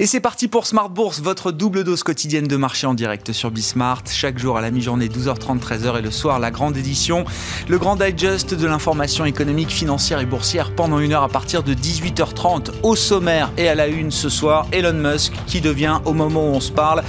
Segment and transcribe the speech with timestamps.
[0.00, 3.50] Et c'est parti pour Smart Bourse, votre double dose quotidienne de marché en direct sur
[3.50, 4.04] Bismart.
[4.08, 7.24] Chaque jour à la mi-journée, 12h30, 13h et le soir, la grande édition.
[7.68, 11.74] Le grand digest de l'information économique, financière et boursière pendant une heure à partir de
[11.74, 12.70] 18h30.
[12.84, 16.54] Au sommaire et à la une ce soir, Elon Musk qui devient, au moment où
[16.54, 17.02] on se parle,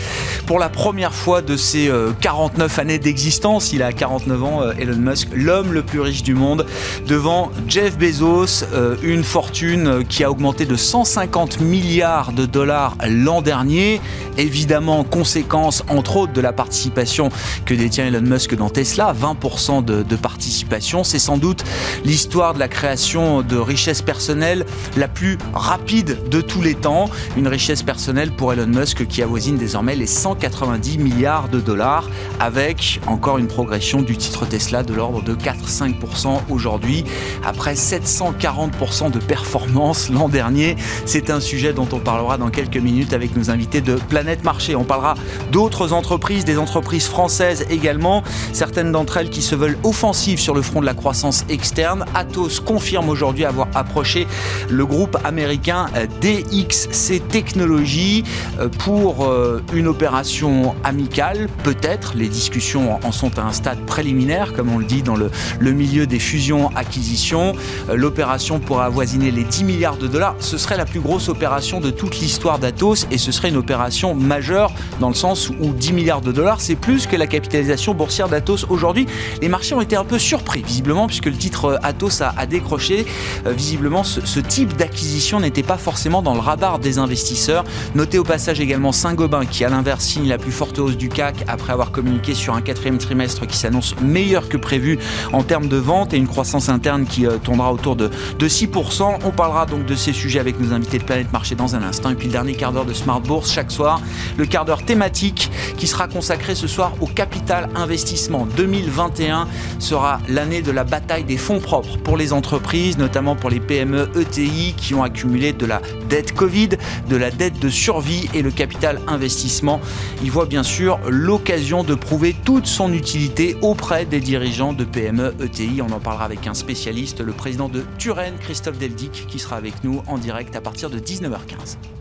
[0.47, 4.73] pour la première fois de ses 49 euh, années d'existence, il a 49 ans, euh,
[4.79, 6.65] Elon Musk, l'homme le plus riche du monde,
[7.05, 13.41] devant Jeff Bezos, euh, une fortune qui a augmenté de 150 milliards de dollars l'an
[13.41, 14.01] dernier.
[14.37, 17.29] Évidemment, conséquence entre autres de la participation
[17.65, 21.03] que détient Elon Musk dans Tesla, 20% de, de participation.
[21.03, 21.63] C'est sans doute
[22.05, 24.65] l'histoire de la création de richesse personnelle
[24.97, 27.09] la plus rapide de tous les temps.
[27.37, 32.09] Une richesse personnelle pour Elon Musk qui avoisine désormais les 190 milliards de dollars
[32.39, 37.03] avec encore une progression du titre Tesla de l'ordre de 4-5% aujourd'hui
[37.43, 40.75] après 740% de performance l'an dernier.
[41.05, 44.75] C'est un sujet dont on parlera dans quelques minutes avec nos invités de Planète Marché.
[44.75, 45.15] On parlera
[45.51, 50.61] d'autres entreprises, des entreprises françaises également, certaines d'entre elles qui se veulent offensives sur le
[50.61, 52.05] front de la croissance externe.
[52.15, 54.27] Atos confirme aujourd'hui avoir approché
[54.69, 55.87] le groupe américain
[56.21, 58.23] DXC Technologies
[58.59, 62.13] euh, pour euh, une opération amicale, peut-être.
[62.15, 65.71] Les discussions en sont à un stade préliminaire, comme on le dit dans le, le
[65.71, 67.53] milieu des fusions-acquisitions.
[67.89, 70.35] Euh, l'opération pourrait avoisiner les 10 milliards de dollars.
[70.39, 74.15] Ce serait la plus grosse opération de toute l'histoire d'Atos et ce serait une opération
[74.15, 78.29] majeure dans le sens où 10 milliards de dollars, c'est plus que la capitalisation boursière
[78.29, 79.05] d'Atos aujourd'hui.
[79.41, 83.05] Les marchés ont été un peu surpris, visiblement, puisque le titre euh, Atos a, décroché.
[83.45, 87.63] Euh, visiblement, ce, type d'acquisition n'était pas forcément dans le radar des investisseurs.
[87.95, 91.43] Notez au passage également Saint-Gobain, qui à l'inverse signe la plus forte hausse du CAC
[91.47, 94.97] après avoir communiqué sur un quatrième trimestre qui s'annonce meilleur que prévu
[95.33, 99.19] en termes de vente et une croissance interne qui euh, tournera autour de, de 6%.
[99.23, 102.09] On parlera donc de ces sujets avec nos invités de Planète Marché dans un instant.
[102.09, 104.01] Et puis le dernier quart d'heure de Smart Bourse chaque soir.
[104.37, 108.47] Le quart d'heure thématique qui sera consacré ce soir au capital investissement.
[108.57, 109.47] 2021
[109.79, 114.09] sera l'année de la bataille des fonds propres pour les entreprises, notamment pour les PME
[114.15, 116.69] ETI qui ont accumulé de la dette Covid,
[117.09, 119.81] de la dette de survie et le capital investissement.
[120.23, 125.35] Il voit bien sûr l'occasion de prouver toute son utilité auprès des dirigeants de PME
[125.41, 125.81] ETI.
[125.81, 129.83] On en parlera avec un spécialiste, le président de Turen, Christophe Deldic, qui sera avec
[129.83, 131.98] nous en direct à partir de 19h15.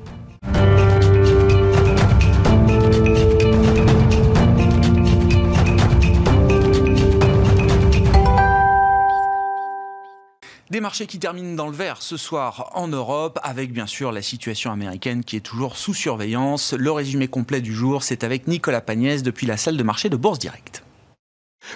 [10.79, 14.23] Des marchés qui terminent dans le vert ce soir en Europe, avec bien sûr la
[14.23, 16.73] situation américaine qui est toujours sous surveillance.
[16.73, 20.15] Le résumé complet du jour, c'est avec Nicolas Pagnès depuis la salle de marché de
[20.15, 20.85] Bourse Directe.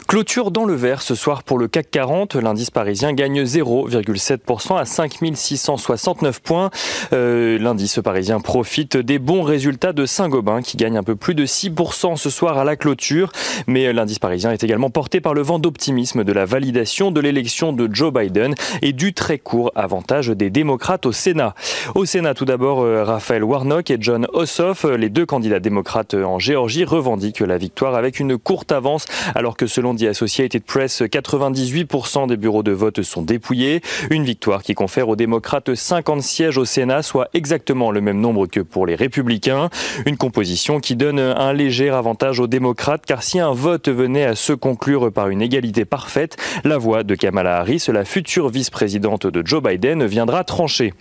[0.07, 2.37] Clôture dans le vert ce soir pour le CAC 40.
[2.37, 6.71] L'indice parisien gagne 0,7% à 5669 points.
[7.13, 11.47] Euh, l'indice parisien profite des bons résultats de Saint-Gobain qui gagne un peu plus de
[11.47, 13.33] 6% ce soir à la clôture.
[13.67, 17.73] Mais l'indice parisien est également porté par le vent d'optimisme de la validation de l'élection
[17.73, 21.55] de Joe Biden et du très court avantage des démocrates au Sénat.
[21.95, 26.39] Au Sénat, tout d'abord, euh, Raphaël Warnock et John Ossoff, les deux candidats démocrates en
[26.39, 32.29] Géorgie, revendiquent la victoire avec une courte avance alors que Selon The Associated Press, 98%
[32.29, 33.81] des bureaux de vote sont dépouillés.
[34.11, 38.47] Une victoire qui confère aux démocrates 50 sièges au Sénat, soit exactement le même nombre
[38.47, 39.71] que pour les républicains.
[40.07, 44.37] Une composition qui donne un léger avantage aux démocrates, car si un vote venait à
[44.37, 49.45] se conclure par une égalité parfaite, la voix de Kamala Harris, la future vice-présidente de
[49.45, 50.95] Joe Biden, viendra trancher.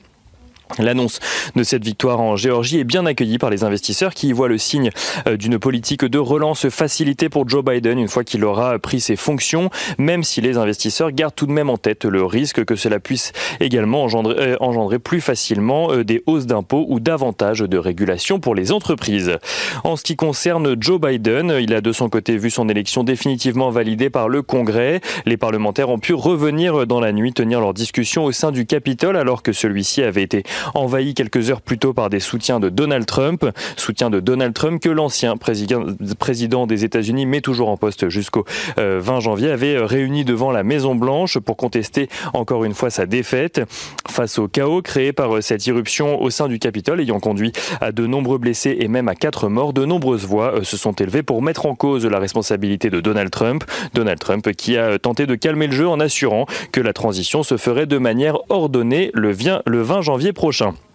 [0.79, 1.19] L'annonce
[1.55, 4.57] de cette victoire en Géorgie est bien accueillie par les investisseurs qui y voient le
[4.57, 4.89] signe
[5.27, 9.15] euh, d'une politique de relance facilitée pour Joe Biden une fois qu'il aura pris ses
[9.15, 12.99] fonctions, même si les investisseurs gardent tout de même en tête le risque que cela
[12.99, 18.55] puisse également engendrer, euh, plus facilement euh, des hausses d'impôts ou davantage de régulation pour
[18.55, 19.37] les entreprises.
[19.83, 23.69] En ce qui concerne Joe Biden, il a de son côté vu son élection définitivement
[23.69, 25.01] validée par le Congrès.
[25.25, 29.17] Les parlementaires ont pu revenir dans la nuit tenir leur discussion au sein du Capitole
[29.17, 33.05] alors que celui-ci avait été envahi quelques heures plus tôt par des soutiens de Donald
[33.05, 33.45] Trump.
[33.77, 38.45] Soutien de Donald Trump que l'ancien président des États-Unis, mais toujours en poste jusqu'au
[38.77, 43.05] 20 euh, janvier, avait réuni devant la Maison Blanche pour contester encore une fois sa
[43.05, 43.61] défaite
[44.09, 47.91] face au chaos créé par euh, cette irruption au sein du Capitole ayant conduit à
[47.91, 49.73] de nombreux blessés et même à quatre morts.
[49.73, 53.31] De nombreuses voix euh, se sont élevées pour mettre en cause la responsabilité de Donald
[53.31, 53.63] Trump.
[53.93, 57.57] Donald Trump qui a tenté de calmer le jeu en assurant que la transition se
[57.57, 60.50] ferait de manière ordonnée le 20 janvier prochain.
[60.51, 60.90] Orsa.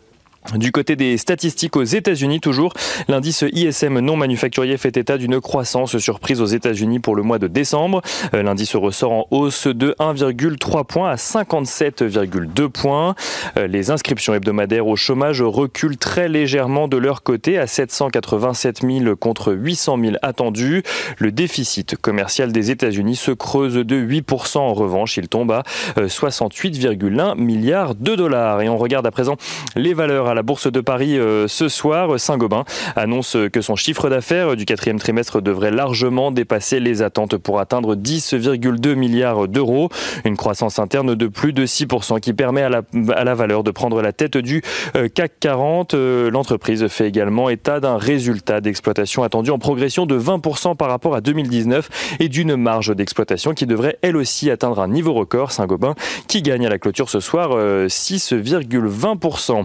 [0.55, 2.73] Du côté des statistiques aux États-Unis, toujours,
[3.09, 7.49] l'indice ISM non manufacturier fait état d'une croissance surprise aux États-Unis pour le mois de
[7.49, 8.01] décembre.
[8.33, 13.15] Euh, l'indice ressort en hausse de 1,3 points à 57,2 points.
[13.57, 19.17] Euh, les inscriptions hebdomadaires au chômage reculent très légèrement de leur côté à 787 000
[19.17, 20.85] contre 800 000 attendus.
[21.19, 24.59] Le déficit commercial des États-Unis se creuse de 8%.
[24.59, 25.65] En revanche, il tombe à
[25.97, 28.63] 68,1 euh, milliards de dollars.
[28.63, 29.37] Et on regarde à présent
[29.75, 32.21] les valeurs à la Bourse de Paris euh, ce soir.
[32.21, 37.59] Saint-Gobain annonce que son chiffre d'affaires du quatrième trimestre devrait largement dépasser les attentes pour
[37.59, 39.89] atteindre 10,2 milliards d'euros.
[40.25, 44.13] Une croissance interne de plus de 6% qui permet à la, valeur de prendre la
[44.13, 44.63] tête du
[44.95, 45.95] euh, CAC 40.
[45.95, 51.15] Euh, l'entreprise fait également état d'un résultat d'exploitation attendu en progression de 20% par rapport
[51.15, 55.51] à 2019 et d'une marge d'exploitation qui devrait elle aussi atteindre un niveau record.
[55.51, 55.95] Saint-Gobain
[56.29, 59.65] qui gagne à la clôture ce soir 6,20%.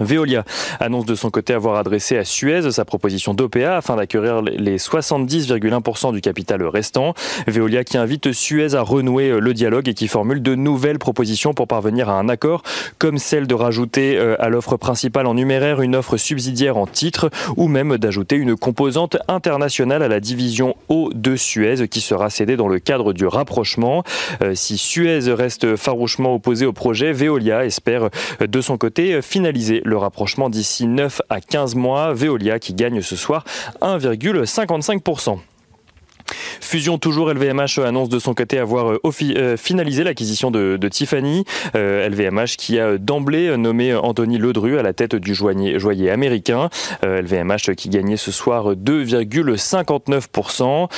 [0.00, 0.44] Veolia
[0.80, 6.12] annonce de son côté avoir adressé à Suez sa proposition d'OPA afin d'acquérir les 70,1%
[6.12, 7.14] du capital restant.
[7.46, 11.66] Veolia qui invite Suez à renouer le dialogue et qui formule de nouvelles propositions pour
[11.66, 12.62] parvenir à un accord,
[12.98, 17.30] comme celle de rajouter euh, à l'offre principale en numéraire une offre subsidiaire en titre
[17.56, 22.56] ou même d'ajouter une composante internationale à la division eau de Suez qui sera cédée
[22.56, 24.04] dans le cadre du rapprochement.
[24.42, 28.08] Euh, si Suez reste farouchement opposé au projet, Veolia espère
[28.42, 32.12] euh, de son côté finaliser le rapprochement d'ici 9 à 15 mois.
[32.12, 33.44] Veolia qui gagne ce soir
[33.80, 35.38] 1,55%.
[36.60, 41.44] Fusion toujours, LVMH annonce de son côté avoir euh, euh, finalisé l'acquisition de, Tiffany.
[41.74, 46.68] LVMH euh, qui a d'emblée nommé Anthony Ledru à la tête du joaillier, américain.
[47.02, 50.88] LVMH qui gagnait ce soir 2,59%.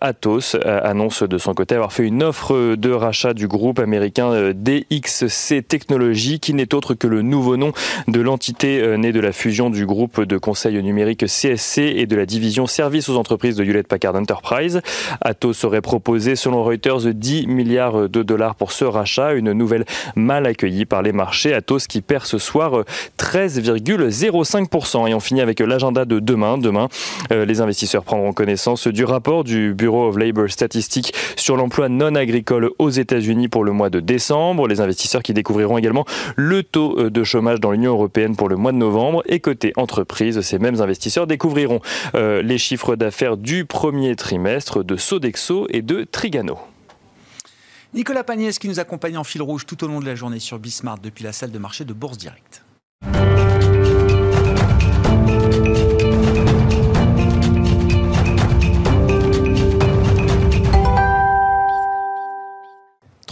[0.00, 5.66] Atos annonce de son côté avoir fait une offre de rachat du groupe américain DXC
[5.66, 7.72] Technologies qui n'est autre que le nouveau nom
[8.08, 12.26] de l'entité née de la fusion du groupe de conseil numérique CSC et de la
[12.26, 14.75] division services aux entreprises de Hewlett Packard Enterprise.
[15.20, 19.84] Atos aurait proposé, selon Reuters, 10 milliards de dollars pour ce rachat, une nouvelle
[20.14, 21.54] mal accueillie par les marchés.
[21.54, 22.84] Atos qui perd ce soir
[23.18, 25.08] 13,05%.
[25.08, 26.58] Et on finit avec l'agenda de demain.
[26.58, 26.88] Demain,
[27.32, 32.14] euh, les investisseurs prendront connaissance du rapport du Bureau of Labor Statistics sur l'emploi non
[32.14, 34.68] agricole aux États-Unis pour le mois de décembre.
[34.68, 36.04] Les investisseurs qui découvriront également
[36.36, 39.22] le taux euh, de chômage dans l'Union européenne pour le mois de novembre.
[39.26, 41.80] Et côté entreprise, ces mêmes investisseurs découvriront
[42.14, 46.58] euh, les chiffres d'affaires du premier trimestre de Sodexo et de Trigano.
[47.94, 50.58] Nicolas Pagnès qui nous accompagne en fil rouge tout au long de la journée sur
[50.58, 52.62] Bismart depuis la salle de marché de Bourse Direct.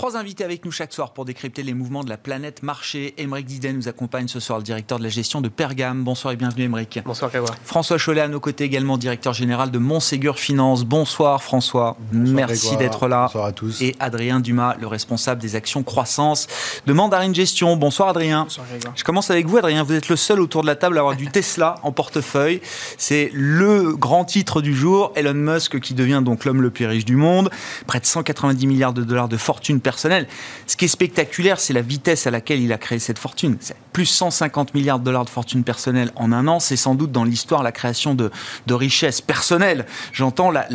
[0.05, 3.15] Trois invités avec nous chaque soir pour décrypter les mouvements de la planète marché.
[3.17, 6.05] Émeric Didet nous accompagne ce soir, le directeur de la gestion de Pergame.
[6.05, 6.99] Bonsoir et bienvenue Émeric.
[7.06, 7.55] Bonsoir Grégoire.
[7.65, 10.85] François Cholet à nos côtés également, directeur général de Montségur Finance.
[10.85, 11.97] Bonsoir François.
[12.12, 13.29] Merci d'être là.
[13.29, 13.81] Bonsoir à tous.
[13.81, 16.49] Et Adrien Dumas, le responsable des actions croissance
[16.85, 17.75] de Mandarine Gestion.
[17.79, 18.43] Bonsoir Adrien.
[18.43, 18.93] Bonsoir Grégoire.
[18.95, 19.85] Je commence avec vous Adrien.
[19.85, 22.61] Vous êtes le seul autour de la table à avoir du Tesla en portefeuille.
[22.99, 25.12] C'est le grand titre du jour.
[25.17, 27.49] Elon Musk qui devient donc l'homme le plus riche du monde.
[27.87, 29.94] Près de 190 milliards de dollars de fortune personnelle.
[29.99, 33.56] Ce qui est spectaculaire, c'est la vitesse à laquelle il a créé cette fortune.
[33.93, 37.25] Plus 150 milliards de dollars de fortune personnelle en un an, c'est sans doute dans
[37.25, 38.31] l'histoire la création de,
[38.67, 39.87] de richesses personnelles.
[40.12, 40.66] J'entends la,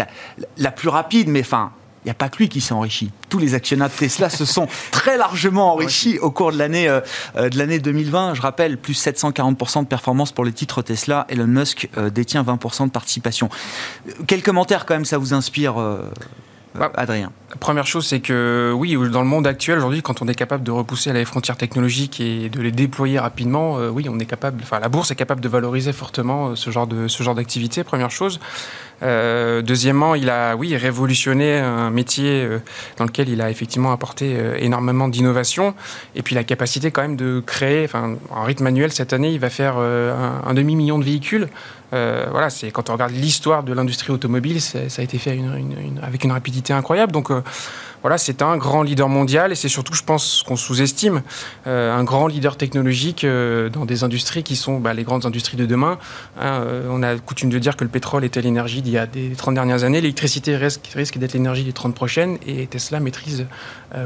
[0.57, 1.71] la, plus rapide, mais enfin,
[2.03, 3.11] il n'y a pas que lui qui s'est enrichi.
[3.29, 7.01] Tous les actionnaires de Tesla se sont très largement enrichis au cours de l'année euh,
[7.35, 8.35] euh, de l'année 2020.
[8.35, 11.25] Je rappelle, plus 740% de performance pour les titres Tesla.
[11.29, 13.49] Elon Musk euh, détient 20% de participation.
[14.27, 15.75] Quel commentaire quand même ça vous inspire
[16.75, 20.35] bah, Adrien Première chose, c'est que oui, dans le monde actuel, aujourd'hui, quand on est
[20.35, 24.25] capable de repousser les frontières technologiques et de les déployer rapidement, euh, oui, on est
[24.25, 27.33] capable, enfin, la bourse est capable de valoriser fortement euh, ce genre de ce genre
[27.33, 27.83] d'activité.
[27.83, 28.39] Première chose.
[29.01, 32.47] Euh, deuxièmement, il a, oui, révolutionné un métier
[32.97, 35.73] dans lequel il a effectivement apporté énormément d'innovation.
[36.15, 39.39] Et puis la capacité quand même de créer, enfin, en rythme manuel cette année, il
[39.39, 41.47] va faire un, demi million de véhicules.
[41.91, 45.39] Voilà, c'est quand on regarde l'histoire de l'industrie automobile, ça a été fait
[46.01, 47.11] avec une rapidité incroyable.
[47.11, 47.31] Donc
[48.01, 51.21] voilà, c'est un grand leader mondial et c'est surtout, je pense, qu'on sous-estime,
[51.67, 55.57] euh, un grand leader technologique euh, dans des industries qui sont bah, les grandes industries
[55.57, 55.99] de demain.
[56.39, 59.05] Hein, euh, on a coutume de dire que le pétrole était l'énergie d'il y a
[59.05, 59.99] des 30 dernières années.
[59.99, 63.45] L'électricité risque, risque d'être l'énergie des 30 prochaines et Tesla maîtrise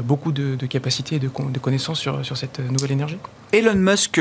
[0.02, 3.18] beaucoup de, capacités et de, connaissances sur, sur, cette nouvelle énergie.
[3.52, 4.20] Elon Musk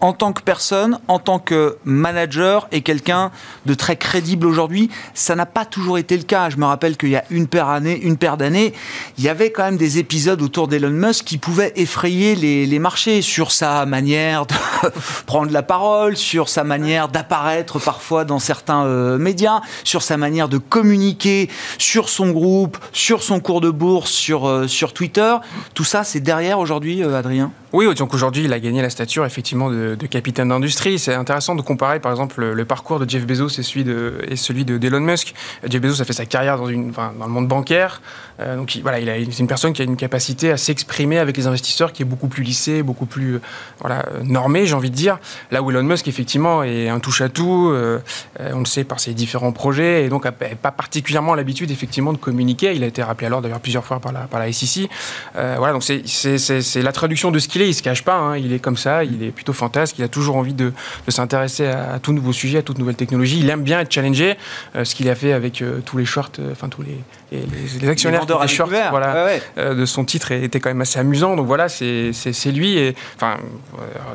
[0.00, 3.30] en tant que personne, en tant que manager et quelqu'un
[3.66, 4.90] de très crédible aujourd'hui.
[5.14, 6.50] Ça n'a pas toujours été le cas.
[6.50, 8.72] Je me rappelle qu'il y a une paire d'années, une paire d'années,
[9.18, 13.20] il y avait quand même des épisodes autour d'Elon Musk qui pouvaient effrayer les, marchés
[13.20, 14.54] sur sa manière de
[15.26, 20.48] prendre la parole, sur sa manière d'apparaître parfois dans certains euh, médias, sur sa manière
[20.48, 25.36] de communiquer, sur son groupe, sur son cours de bourse, sur, euh, Twitter.
[25.74, 27.52] Tout ça, c'est derrière aujourd'hui, euh, Adrien?
[27.72, 30.98] Oui, donc aujourd'hui, il a gagné la stature effectivement de, de capitaine d'industrie.
[30.98, 34.36] C'est intéressant de comparer, par exemple, le, parcours de Jeff Bezos et celui de, et
[34.36, 35.34] celui de d'Elon Musk.
[35.68, 38.00] Jeff Bezos a fait sa carrière dans, le monde bancaire.
[38.40, 41.46] Euh, donc il, voilà, c'est une personne qui a une capacité à s'exprimer avec les
[41.46, 43.40] investisseurs qui est beaucoup plus lissée, beaucoup plus euh,
[43.80, 45.18] voilà, normée, j'ai envie de dire.
[45.50, 47.98] Là où Elon Musk, effectivement, est un touche-à-tout, euh,
[48.38, 52.18] on le sait par ses différents projets, et donc n'a pas particulièrement l'habitude, effectivement, de
[52.18, 52.74] communiquer.
[52.74, 54.88] Il a été rappelé alors d'ailleurs plusieurs fois par la, SEC.
[55.34, 58.36] voilà, donc c'est, la traduction de ce qu'il il se cache pas, hein.
[58.38, 60.72] il est comme ça, il est plutôt fantasque, il a toujours envie de,
[61.08, 63.38] s'intéresser à, tout nouveau sujet, à toute nouvelle technologie?
[63.40, 64.36] Il aime bien être challengé,
[64.76, 66.98] euh, ce qu'il a fait avec euh, tous les shorts, euh, enfin tous les,
[67.30, 71.36] les, actionnaires des shorts voilà, de son titre était quand même assez amusant.
[71.36, 72.12] Donc voilà, c'est
[72.52, 72.78] lui.
[72.78, 73.36] Et, enfin,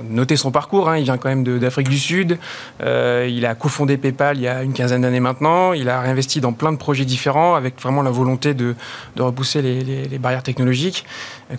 [0.03, 0.97] notez son parcours, hein.
[0.97, 2.37] il vient quand même d'Afrique du Sud,
[2.81, 6.53] il a cofondé PayPal il y a une quinzaine d'années maintenant, il a réinvesti dans
[6.53, 8.75] plein de projets différents avec vraiment la volonté de,
[9.15, 11.05] de repousser les, les barrières technologiques.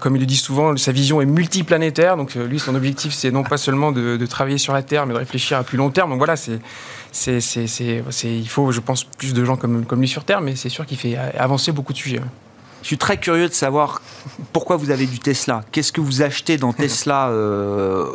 [0.00, 2.16] Comme il le dit souvent, sa vision est multiple planétaire.
[2.16, 5.14] Donc euh, lui, son objectif, c'est non pas seulement de, travailler sur la Terre, mais
[5.14, 6.10] de réfléchir à plus long terme.
[6.10, 6.58] Donc voilà, c'est,
[7.16, 10.68] c'est, c'est, il faut, je pense, plus de gens comme, lui sur Terre, mais c'est
[10.68, 12.20] sûr qu'il fait avancer beaucoup de sujets.
[12.82, 14.02] Je suis très curieux de savoir
[14.52, 15.62] pourquoi vous avez du Tesla.
[15.72, 18.06] Qu'est-ce que vous achetez dans Tesla euh,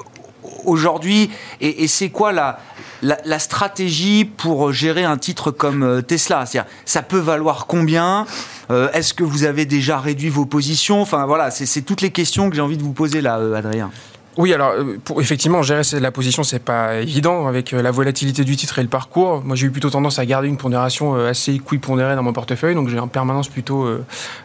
[0.65, 1.31] aujourd'hui?
[1.59, 2.59] Et, c'est quoi la,
[3.01, 6.45] la, stratégie pour gérer un titre comme euh, Tesla?
[6.45, 8.25] C'est-à-dire, ça peut valoir combien?
[8.69, 11.01] Euh, Est-ce que vous avez déjà réduit vos positions?
[11.01, 13.91] Enfin voilà, c'est toutes les questions que j'ai envie de vous poser là, Adrien.
[14.37, 18.43] Oui, alors euh, pour effectivement gérer la position, c'est pas évident avec euh, la volatilité
[18.43, 19.41] du titre et le parcours.
[19.43, 22.75] Moi, j'ai eu plutôt tendance à garder une pondération euh, assez équipondérée dans mon portefeuille,
[22.75, 23.85] donc j'ai en permanence plutôt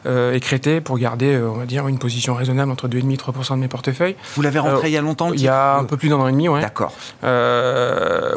[0.07, 3.61] euh, écrété pour garder, on va dire, une position raisonnable entre 2,5 et 3 de
[3.61, 4.17] mes portefeuilles.
[4.35, 6.29] Vous l'avez rentré il y a longtemps Il y a un peu plus d'un an
[6.29, 6.61] et demi, ouais.
[6.61, 6.93] D'accord.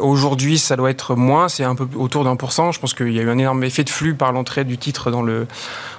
[0.00, 2.72] Aujourd'hui, ça doit être moins, c'est un peu autour d'un pour cent.
[2.72, 5.10] Je pense qu'il y a eu un énorme effet de flux par l'entrée du titre
[5.10, 5.46] dans le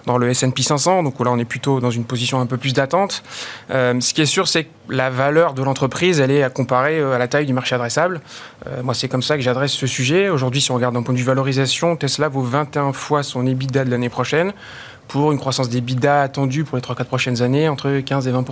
[0.08, 2.74] dans le S&P 500, donc là on est plutôt dans une position un peu plus
[2.74, 3.24] d'attente.
[3.70, 7.14] ce qui est sûr, c'est que la valeur de l'entreprise, elle est à comparer euh,
[7.14, 8.22] à la taille du marché adressable.
[8.68, 10.30] Euh, moi, c'est comme ça que j'adresse ce sujet.
[10.30, 13.86] Aujourd'hui, si on regarde d'un point de vue valorisation, Tesla vaut 21 fois son EBITDA
[13.86, 14.54] de l'année prochaine
[15.08, 18.46] pour une croissance des attendue pour les 3-4 prochaines années entre 15 et 20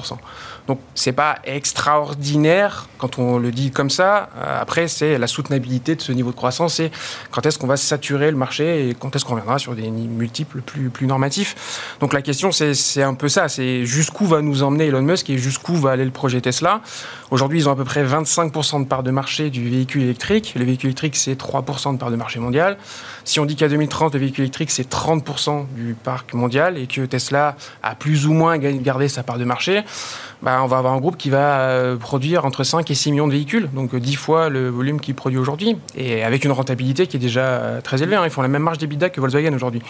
[0.70, 4.30] Donc c'est pas extraordinaire quand on le dit comme ça.
[4.38, 6.92] Euh, après, c'est la soutenabilité de ce niveau de croissance et
[7.32, 10.62] quand est-ce qu'on va saturer le marché et quand est-ce qu'on reviendra sur des multiples
[10.62, 11.96] plus, plus normatifs.
[12.02, 13.50] Donc la question, c'est un peu ça.
[13.50, 16.82] C'est jusqu'où va nous emmener Elon Musk et jusqu'où va aller le projet Tesla.
[17.32, 20.54] Aujourd'hui, ils ont à peu près 25% de part de marché du véhicule électrique.
[20.56, 22.78] Le véhicule électrique, c'est 3% de part de marché mondial.
[23.24, 27.06] Si on dit qu'à 2030, le véhicule électrique, c'est 30% du parc mondial, et que
[27.06, 29.84] Tesla a plus ou moins gardé sa part de marché,
[30.42, 33.28] bah, on va avoir un groupe qui va euh, produire entre 5 et 6 millions
[33.28, 37.18] de véhicules, donc 10 fois le volume qu'il produit aujourd'hui, et avec une rentabilité qui
[37.18, 38.16] est déjà euh, très élevée.
[38.16, 38.24] Hein.
[38.26, 39.82] Ils font la même marge d'EBITDA que Volkswagen aujourd'hui.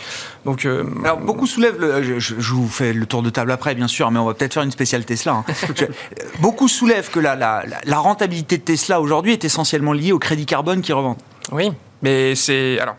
[0.45, 3.88] Donc, euh, Alors, beaucoup soulèvent, le, je, vous fais le tour de table après, bien
[3.88, 5.33] sûr, mais on va peut-être faire une spéciale Tesla.
[5.33, 5.45] Hein.
[6.39, 10.45] beaucoup soulèvent que la, la, la rentabilité de Tesla aujourd'hui est essentiellement liée au crédit
[10.45, 11.17] carbone qui revend.
[11.51, 11.71] Oui,
[12.01, 12.95] mais c'est alors,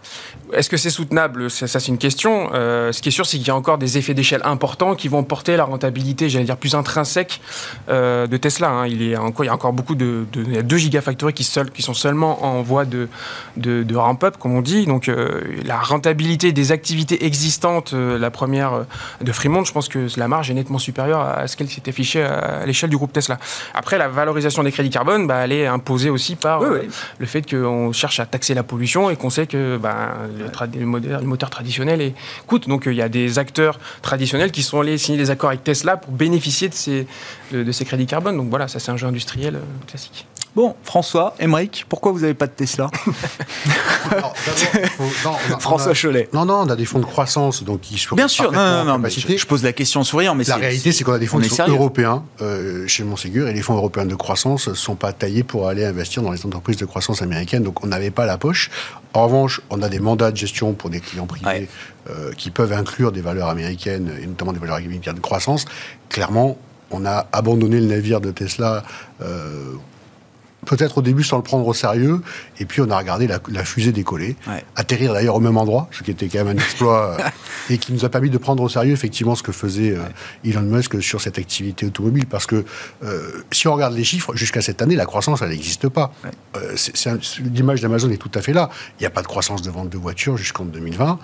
[0.52, 1.50] est-ce que c'est soutenable?
[1.50, 2.50] Ça, c'est une question.
[2.54, 5.08] Euh, ce qui est sûr, c'est qu'il y a encore des effets d'échelle importants qui
[5.08, 7.40] vont porter la rentabilité, j'allais dire plus intrinsèque
[7.88, 8.70] euh, de Tesla.
[8.70, 8.86] Hein.
[8.86, 10.76] Il, y a encore, il y a encore beaucoup de, de il y a deux
[10.76, 13.08] gigafactories qui, seul, qui sont seulement en voie de,
[13.56, 14.86] de, de ramp-up, comme on dit.
[14.86, 18.84] Donc, euh, la rentabilité des activités existantes, la première
[19.20, 22.22] de Fremont, je pense que la marge est nettement supérieure à ce qu'elle s'est affichée
[22.22, 23.38] à, l'échelle du groupe Tesla.
[23.74, 27.92] Après, la valorisation des crédits carbone, bah, elle est imposée aussi par le fait qu'on
[27.92, 30.86] cherche à taxer la pollution et qu'on sait que ben, le,
[31.24, 32.14] moteur, traditionnel est,
[32.46, 32.68] coûte.
[32.68, 35.96] Donc il y a des acteurs traditionnels qui sont allés signer des accords avec Tesla
[35.96, 37.06] pour bénéficier de ces,
[37.52, 38.36] de, ces crédits carbone.
[38.36, 40.26] Donc voilà, ça c'est un jeu industriel euh, classique.
[40.56, 42.90] Bon, François, Emmerich, pourquoi vous n'avez pas de Tesla
[45.60, 46.28] François Cholet.
[46.32, 49.08] Non, non, on a des fonds de croissance, donc qui Bien sûr, non, non, non,
[49.08, 52.24] je, pose la question en souriant, mais la réalité, c'est qu'on a des fonds européens
[52.40, 55.84] euh, chez Montségur, et les fonds européens de croissance ne sont pas taillés pour aller
[55.84, 58.70] investir dans les entreprises de croissance américaines, donc on n'avait pas la poche.
[59.12, 61.68] En revanche, on a des mandats de gestion pour des clients privés
[62.08, 65.64] euh, qui peuvent inclure des valeurs américaines, et notamment des valeurs américaines de croissance.
[66.08, 66.56] Clairement,
[66.90, 68.82] on a abandonné le navire de Tesla.
[69.22, 69.74] Euh,
[70.70, 72.22] peut-être au début sans le prendre au sérieux,
[72.60, 74.36] et puis on a regardé la, fusée décoller,
[74.76, 77.28] atterrir d'ailleurs au même endroit, ce qui était quand même un exploit, euh,
[77.70, 80.04] et qui nous a permis de prendre au sérieux effectivement ce que faisait euh,
[80.44, 82.64] Elon Musk sur cette activité automobile, parce que
[83.50, 86.12] si on regarde les chiffres, jusqu'à cette année, la croissance, elle n'existe pas.
[87.52, 88.70] L'image d'Amazon est tout à fait là.
[88.98, 91.18] Il n'y a pas de croissance de vente de voitures jusqu'en 2020.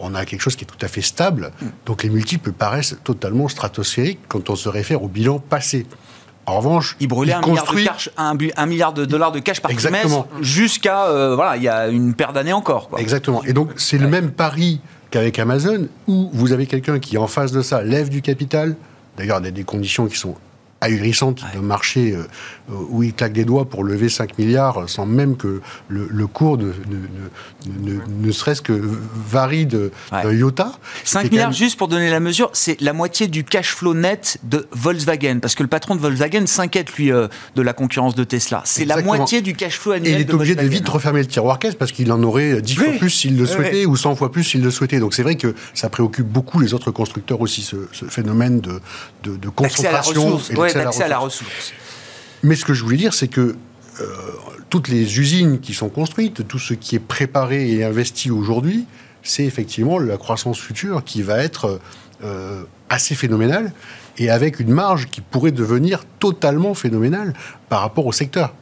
[0.00, 1.66] on a quelque chose qui est tout à fait stable, mm.
[1.86, 5.86] donc les multiples paraissent totalement stratosphériques quand on se réfère au bilan passé.
[6.48, 11.56] En revanche, il brûlait un, milliard de dollars de cash par trimestre jusqu'à euh, voilà,
[11.58, 12.88] il y a une paire d'années encore.
[12.96, 13.42] Exactement.
[13.44, 17.52] Et donc c'est le même pari qu'avec Amazon où vous avez quelqu'un qui en face
[17.52, 18.76] de ça lève du capital.
[19.18, 20.36] D'ailleurs, il y a des conditions qui sont
[20.80, 22.26] ahurissante de marché euh,
[22.90, 26.72] où il claque des doigts pour lever 5 milliards sans même que le, cours ne,
[27.66, 29.90] ne, serait-ce que varie de,
[30.24, 30.72] iota.
[31.04, 34.66] 5 milliards, juste pour donner la mesure, c'est la moitié du cash flow net de
[34.72, 35.38] Volkswagen.
[35.40, 38.62] Parce que le patron de Volkswagen s'inquiète, lui, euh, de la concurrence de Tesla.
[38.64, 40.12] C'est la moitié du cash flow annuel.
[40.12, 42.76] Et il est obligé de vite refermer le tiroir caisse parce qu'il en aurait 10
[42.76, 45.00] fois plus s'il le souhaitait ou 100 fois plus s'il le souhaitait.
[45.00, 47.76] Donc c'est vrai que ça préoccupe beaucoup les autres constructeurs aussi, ce,
[48.08, 48.80] phénomène de,
[49.24, 51.72] de, concentration d'accès à la ressource.
[52.42, 53.56] Mais ce que je voulais dire, c'est que
[54.00, 54.04] euh,
[54.70, 58.86] toutes les usines qui sont construites, tout ce qui est préparé et investi aujourd'hui,
[59.22, 61.80] c'est effectivement la croissance future qui va être
[62.22, 63.72] euh, assez phénoménale
[64.18, 67.34] et avec une marge qui pourrait devenir totalement phénoménale
[67.68, 68.54] par rapport au secteur.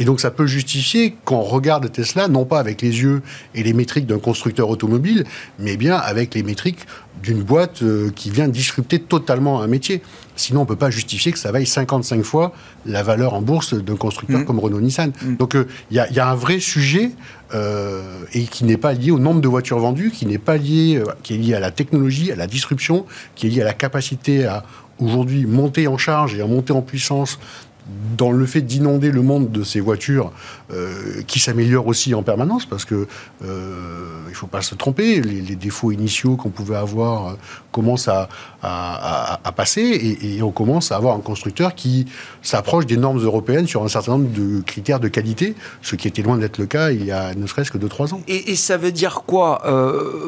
[0.00, 3.20] Et donc ça peut justifier qu'on regarde Tesla, non pas avec les yeux
[3.54, 5.24] et les métriques d'un constructeur automobile,
[5.58, 6.86] mais bien avec les métriques
[7.22, 10.00] d'une boîte euh, qui vient disrupter totalement un métier.
[10.36, 12.54] Sinon, on ne peut pas justifier que ça vaille 55 fois
[12.86, 14.44] la valeur en bourse d'un constructeur mmh.
[14.46, 15.12] comme Renault-Nissan.
[15.22, 15.36] Mmh.
[15.36, 15.54] Donc
[15.90, 17.10] il y, a un vrai sujet
[17.52, 20.96] euh, et qui n'est pas lié au nombre de voitures vendues, qui n'est pas lié,
[20.96, 23.04] euh, qui est lié à la technologie, à la disruption,
[23.34, 24.64] qui est lié à la capacité à
[24.98, 27.38] aujourd'hui monter en charge et à monter en puissance
[28.16, 30.32] dans le fait d'inonder le monde de ces voitures
[30.72, 33.06] euh, qui s'améliorent aussi en permanence, parce que
[33.44, 37.32] euh, il ne faut pas se tromper, les, défauts initiaux qu'on pouvait avoir euh,
[37.72, 38.28] commencent à,
[39.56, 42.06] passer et, on commence à avoir un constructeur qui
[42.42, 46.22] s'approche des normes européennes sur un certain nombre de critères de qualité, ce qui était
[46.22, 48.20] loin d'être le cas il y a ne serait-ce que 2-3 ans.
[48.28, 49.62] Et, ça veut dire quoi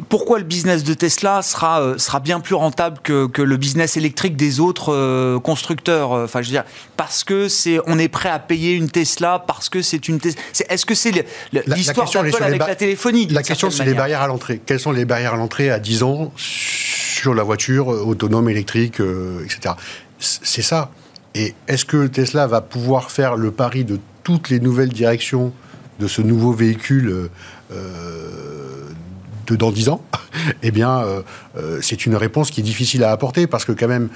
[0.09, 4.37] Pourquoi le business de Tesla sera, sera bien plus rentable que, que le business électrique
[4.37, 6.65] des autres constructeurs Enfin, je veux dire,
[6.97, 10.41] parce que c'est on est prêt à payer une Tesla parce que c'est une Tesla.
[10.69, 11.13] Est-ce que c'est
[11.67, 14.61] l'histoire d'Apple avec la téléphonie La question, c'est les barrières à l'entrée.
[14.65, 19.01] Quelles sont les barrières à l'entrée à 10 ans sur la voiture euh, autonome, électrique,
[19.01, 19.75] euh, etc.
[20.19, 20.91] C'est ça.
[21.35, 25.53] Et est-ce que Tesla va pouvoir faire le pari de toutes les nouvelles directions
[26.01, 27.31] de ce nouveau véhicule
[27.73, 28.29] euh,
[29.47, 30.03] de dans 10 ans
[30.63, 31.05] Eh bien,
[31.83, 34.09] c'est une réponse qui est difficile à apporter parce que quand même,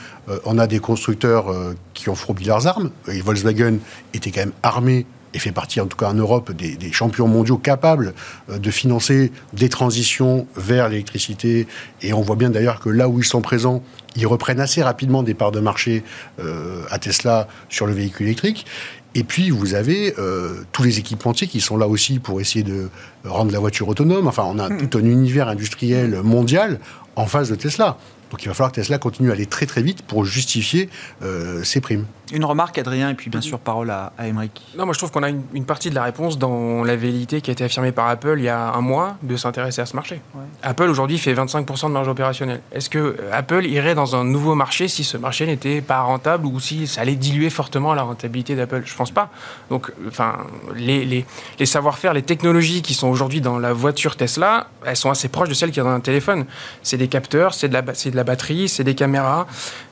[0.45, 1.55] on a des constructeurs
[1.95, 2.91] qui ont fourbi leurs armes.
[3.09, 3.79] Et Volkswagen
[4.15, 7.59] était quand même armé et fait partie, en tout cas en Europe, des, champions mondiaux
[7.59, 8.15] capables
[8.49, 11.67] euh, de financer des transitions vers l'électricité.
[12.01, 13.83] Et on voit bien d'ailleurs que là où ils sont présents,
[14.17, 16.03] ils reprennent assez rapidement des parts de marché
[16.41, 18.67] euh, à Tesla sur le véhicule électrique.
[19.17, 22.91] Et puis, vous avez euh, tous les équipementiers qui sont là aussi pour essayer de
[23.25, 24.29] rendre la voiture autonome.
[24.29, 24.77] Enfin, on a hmm.
[24.77, 26.79] tout un univers industriel mondial
[27.17, 27.97] en face de Tesla.
[28.31, 30.89] Donc il va falloir que Tesla continue à aller très très vite pour justifier
[31.23, 32.07] euh, ses primes.
[32.33, 35.23] Une remarque, Adrien, et puis bien sûr parole à, à Non, moi je trouve qu'on
[35.23, 38.35] a une, partie de la réponse dans la vérité qui a été affirmée par Apple
[38.39, 40.21] il y a un mois de s'intéresser à ce marché.
[40.65, 42.61] Apple aujourd'hui fait 25% de marge opérationnelle.
[42.73, 46.47] Est-ce que euh, Apple irait dans un nouveau marché si ce marché n'était pas rentable
[46.47, 48.83] ou si ça allait diluer fortement la rentabilité d'Apple?
[48.85, 49.31] Je pense pas.
[49.71, 50.39] Donc, enfin,
[50.75, 51.25] les, les,
[51.61, 55.49] les savoir-faire, les technologies qui sont aujourd'hui dans la voiture Tesla, elles sont assez proches
[55.49, 56.47] de celles qu'il y a dans un téléphone.
[56.83, 59.47] C'est des capteurs, c'est de la, de la batterie, c'est des caméras,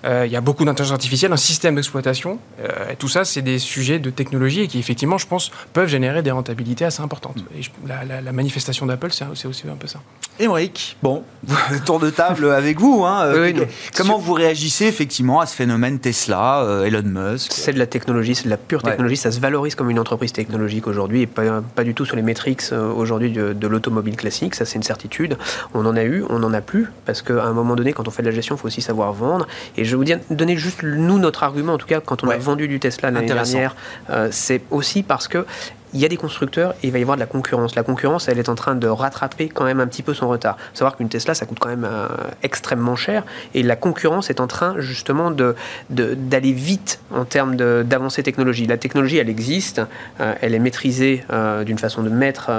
[0.05, 2.39] euh, il y a beaucoup d'intelligence artificielle, un système d'exploitation.
[2.61, 5.89] Euh, et tout ça, c'est des sujets de technologie et qui, effectivement, je pense, peuvent
[5.89, 7.37] générer des rentabilités assez importantes.
[7.59, 10.01] Et la, manifestation d'Apple, c'est aussi un peu ça.
[10.39, 11.23] Émeric, bon,
[11.85, 13.05] tour de table avec vous.
[13.05, 13.65] Hein, euh,
[13.97, 17.53] comment vous réagissez effectivement à ce phénomène Tesla, Elon Musk?
[17.53, 19.17] C'est de la technologie, c'est de la pure technologie.
[19.17, 22.23] Ça se valorise comme une entreprise technologique aujourd'hui et pas, pas, du tout sur les
[22.23, 24.55] métriques aujourd'hui de, de l'automobile classique.
[24.55, 25.39] Ça, c'est une certitude.
[25.73, 28.11] On en a eu, on n'en a plus parce qu'à un moment donné, quand on
[28.11, 29.47] fait de la gestion, il faut aussi savoir vendre.
[29.77, 32.29] Et je vais vous dire, donner juste nous notre argument, en tout cas quand on
[32.29, 33.75] a vendu du Tesla l'année dernière,
[34.11, 35.47] euh, c'est aussi parce que
[35.95, 37.77] il y a des constructeurs et il va y avoir de la concurrence.
[37.77, 40.57] La concurrence, elle est en train de rattraper quand même un petit peu son retard.
[40.57, 42.09] Faut savoir qu'une Tesla, ça coûte quand même euh,
[42.43, 45.55] extrêmement cher et la concurrence est en train justement d'aller
[45.91, 48.67] de, d'aller vite en termes d'avancée technologie.
[48.67, 49.81] La technologie, elle existe,
[50.21, 52.51] euh, elle est maîtrisée euh, d'une façon de maître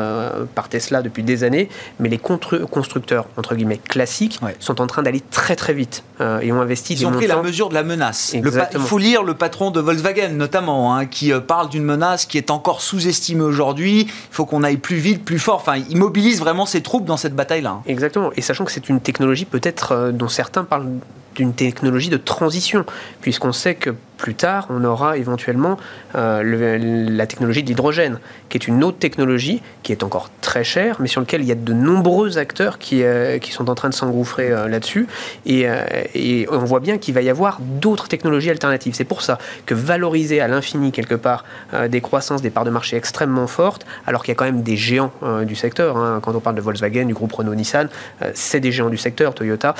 [0.55, 1.69] par Tesla depuis des années,
[1.99, 6.03] mais les constructeurs, entre guillemets, classiques, sont en train d'aller très très vite
[6.41, 8.33] et ont investi Ils ont pris la mesure de la menace.
[8.33, 12.49] il faut lire le patron de Volkswagen notamment, hein, qui parle d'une menace qui est
[12.49, 14.01] encore sous-estimée aujourd'hui.
[14.01, 15.55] Il faut qu'on aille plus vite, plus fort.
[15.55, 17.71] Enfin, il mobilise vraiment ses troupes dans cette bataille-là.
[17.71, 17.83] Hein.
[17.87, 18.31] Exactement.
[18.35, 20.89] Et sachant que c'est une technologie peut-être euh, dont certains parlent
[21.35, 22.85] d'une technologie de transition,
[23.21, 25.77] puisqu'on sait que plus tard, on aura éventuellement
[26.15, 30.97] euh, la technologie de l'hydrogène, qui est une autre technologie qui est encore très chère,
[30.99, 33.89] mais sur laquelle il y a de nombreux acteurs qui, euh, qui sont en train
[33.89, 35.07] de s'engouffrer euh, là-dessus.
[35.45, 35.67] Et,
[36.13, 38.93] et, on voit bien qu'il va y avoir d'autres technologies alternatives.
[38.95, 41.43] C'est pour ça que valoriser à l'infini, quelque part,
[41.89, 44.77] des croissances, des parts de marché extrêmement fortes, alors qu'il y a quand même des
[44.77, 45.11] géants
[45.45, 47.89] du secteur, hein, quand on parle de Volkswagen, du groupe Renault-Nissan,
[48.33, 49.75] c'est des géants du secteur, Toyota,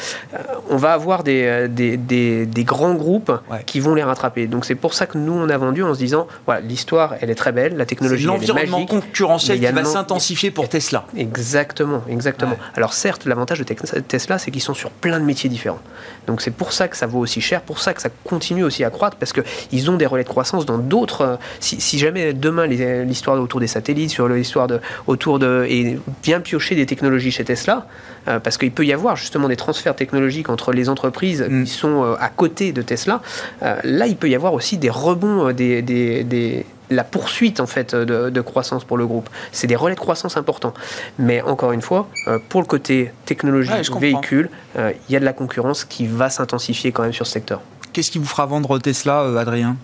[0.70, 3.32] on va avoir des, des, des, grands groupes
[3.66, 6.00] qui vont les rattraper donc c'est pour ça que nous, on a vendu en se
[6.00, 10.52] disant, voilà, l'histoire, elle est très belle, la technologie, est L'environnement concurrentiel qui va s'intensifier
[10.52, 11.06] pour Tesla.
[11.18, 12.58] Exactement, exactement.
[12.76, 15.80] Alors certes, l'avantage de Tesla, c'est qu'ils sont sur plein de métiers différents.
[16.28, 18.84] Donc c'est pour ça que ça vaut aussi cher, pour ça que ça continue aussi
[18.84, 21.22] à croître, parce qu'ils ont des relais de croissance dans d'autres...
[21.22, 25.66] Euh, si, jamais demain, l'histoire autour des satellites, sur l'histoire de, autour de...
[25.70, 27.88] et bien piocher des technologies chez Tesla,
[28.28, 31.64] euh, parce qu'il peut y avoir justement des transferts technologiques entre les entreprises mm.
[31.64, 33.22] qui sont euh, à côté de Tesla.
[33.62, 38.86] là, il peut y avoir aussi des rebonds, des, la poursuite en fait de, croissance
[38.86, 39.30] pour le groupe.
[39.52, 40.74] C'est des relais de croissance importants.
[41.20, 42.08] Mais encore une fois,
[42.48, 47.04] pour le côté technologie, véhicule, il y a de la concurrence qui va s'intensifier quand
[47.04, 47.60] même sur ce secteur.
[47.92, 49.76] Qu'est-ce qui vous fera vendre Tesla, Adrien?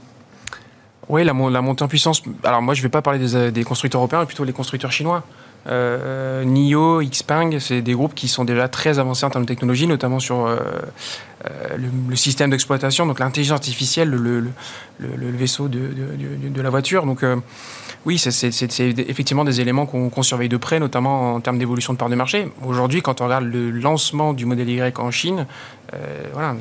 [1.10, 2.24] Oui, la, montée en puissance.
[2.46, 4.94] Alors moi, je ne vais pas parler des, des, constructeurs européens, mais plutôt les constructeurs
[4.94, 5.24] chinois.
[5.68, 9.88] Euh, NIO, Xpeng, c'est des groupes qui sont déjà très avancés en termes de technologie,
[9.88, 10.58] notamment sur euh,
[11.46, 11.78] euh,
[12.10, 14.44] le, système d'exploitation, donc l'intelligence artificielle, le,
[15.00, 17.06] vaisseau de, la voiture.
[17.06, 17.24] Donc
[18.06, 22.10] oui, c'est effectivement des éléments qu'on surveille de près, notamment en termes d'évolution de part
[22.10, 22.48] de marché.
[22.66, 25.46] Aujourd'hui, quand on regarde le lancement du modèle Y en Chine,
[26.34, 26.56] voilà,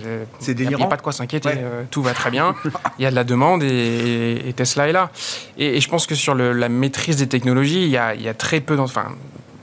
[0.47, 1.51] il n'y a, pas de quoi s'inquiéter.
[1.91, 2.55] tout va très bien.
[2.99, 5.11] Il y a de la demande et, Tesla est là.
[5.57, 8.35] Et, je pense que sur la maîtrise des technologies, il y a, il y a
[8.35, 9.07] très peu enfin,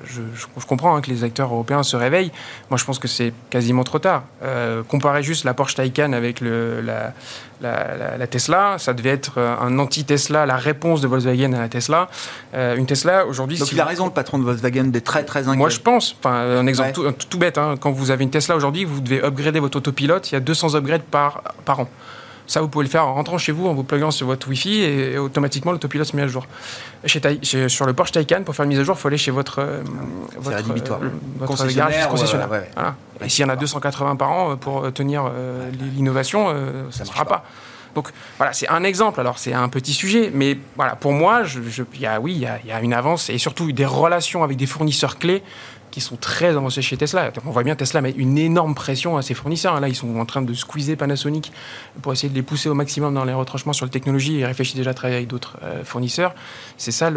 [0.08, 2.32] je, comprends hein, que les acteurs européens se réveillent.
[2.70, 4.24] Moi, je pense que c'est quasiment trop tard.
[4.44, 7.14] Euh, comparer juste la Porsche Taycan avec le, la,
[7.62, 12.10] la, Tesla, ça devait être euh, un anti-Tesla, la réponse de Volkswagen à la Tesla.
[12.54, 13.58] Euh, une Tesla, aujourd'hui...
[13.58, 15.58] Donc il a raison, le patron de Volkswagen, d'être très, très inquiet.
[15.58, 16.16] Moi, je pense.
[16.20, 17.58] Enfin, un exemple tout, bête.
[17.58, 17.76] Hein.
[17.80, 20.32] quand vous avez une Tesla aujourd'hui, vous devez upgrader votre autopilote.
[20.32, 21.90] Il y a 200 upgrades par, par an.
[22.48, 24.82] Ça, vous pouvez le faire en rentrant chez vous, en vous pluguant sur votre Wi-Fi
[24.82, 26.48] et, automatiquement l'autopilote se met à jour.
[27.06, 27.22] Chez,
[27.68, 29.60] sur le Porsche Taycan, pour faire une mise à jour, il faut aller chez votre,
[29.60, 29.82] euh,
[30.38, 32.08] votre, euh, votre concessionnaire.
[32.08, 32.50] concessionnaire.
[33.22, 35.30] Et s'il y en a 280 par an euh, pour tenir
[35.96, 36.48] l'innovation,
[36.90, 37.44] ça ne se fera pas.
[37.96, 39.20] Donc voilà, c'est un exemple.
[39.20, 41.60] Alors c'est un petit sujet, mais voilà, pour moi, je,
[42.00, 44.68] y a, oui, il y, y a, une avance et surtout des relations avec des
[44.68, 45.42] fournisseurs clés
[45.98, 47.32] qui sont très avancés chez Tesla.
[47.48, 49.80] On voit bien Tesla met une énorme pression à ses fournisseurs.
[49.80, 51.52] Là, ils sont en train de squeezer Panasonic
[52.04, 54.76] pour essayer de les pousser au maximum dans les retranchements sur la technologie et réfléchissent
[54.76, 56.36] déjà à travailler avec d'autres euh, fournisseurs.
[56.78, 57.12] C'est ça,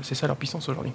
[0.00, 0.92] ça leur puissance aujourd'hui.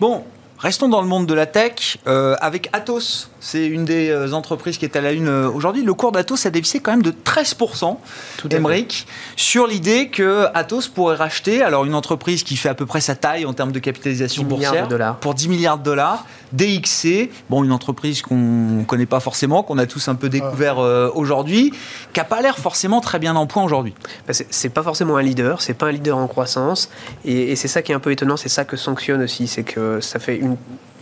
[0.00, 0.22] Bon,
[0.58, 3.30] Restons dans le monde de la tech euh, avec Atos.
[3.40, 5.84] C'est une des euh, entreprises qui est à la une aujourd'hui.
[5.84, 7.96] Le cours d'Atos a dévissé quand même de 13%,
[8.38, 12.86] Tout Emmerich, sur l'idée que Atos pourrait racheter alors une entreprise qui fait à peu
[12.86, 14.88] près sa taille en termes de capitalisation boursière
[15.20, 19.78] pour 10 milliards de dollars DXC, bon, une entreprise qu'on ne connaît pas forcément, qu'on
[19.78, 21.72] a tous un peu découvert euh, aujourd'hui,
[22.12, 23.94] qui n'a pas l'air forcément très bien en point aujourd'hui.
[24.26, 26.88] Bah, c'est pas forcément un leader, c'est pas un leader en croissance,
[27.24, 30.00] et, c'est ça qui est un peu étonnant, c'est ça que sanctionne aussi, c'est que
[30.00, 30.45] ça fait une,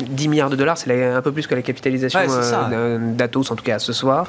[0.00, 3.64] 10 milliards de dollars, c'est un peu plus que la capitalisation euh, d'Atos, en tout
[3.64, 4.28] cas ce soir.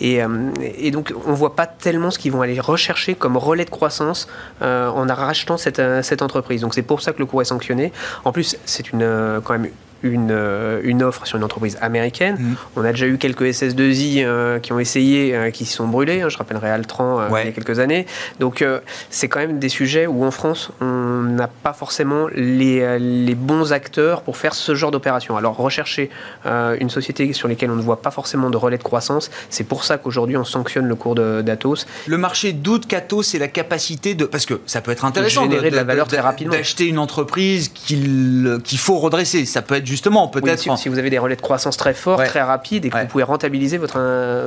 [0.00, 3.36] Et, euh, et, donc, on ne voit pas tellement ce qu'ils vont aller rechercher comme
[3.36, 4.28] relais de croissance
[4.60, 6.62] en rachetant cette, cette entreprise.
[6.62, 7.92] Donc, c'est pour ça que le cours est sanctionné.
[8.24, 9.70] En plus, c'est une, quand même
[10.04, 12.36] une, euh, une offre sur une entreprise américaine.
[12.38, 12.56] Mm.
[12.76, 16.20] On a déjà eu quelques SS2I euh, qui ont essayé, euh, qui sont brûlés.
[16.20, 18.06] Hein, je rappellerai Altran il y a quelques années.
[18.38, 18.64] Donc
[19.10, 23.72] c'est quand même des sujets où en France, on n'a pas forcément les, les, bons
[23.72, 25.36] acteurs pour faire ce genre d'opération.
[25.36, 26.10] Alors rechercher
[26.44, 29.84] une société sur laquelle on ne voit pas forcément de relais de croissance, c'est pour
[29.84, 31.86] ça qu'aujourd'hui on sanctionne le cours d'Atos.
[32.06, 34.26] Le marché doute qu'Atos ait la capacité de...
[34.26, 36.52] Parce que ça peut être intéressant de générer de, la valeur très rapidement.
[36.52, 39.44] D'acheter une entreprise qu'il qu'il faut redresser.
[39.44, 40.76] Ça peut être justement, peut-être.
[40.76, 43.22] si, vous avez des relais de croissance très forts, très rapides, et que vous pouvez
[43.22, 43.98] rentabiliser votre,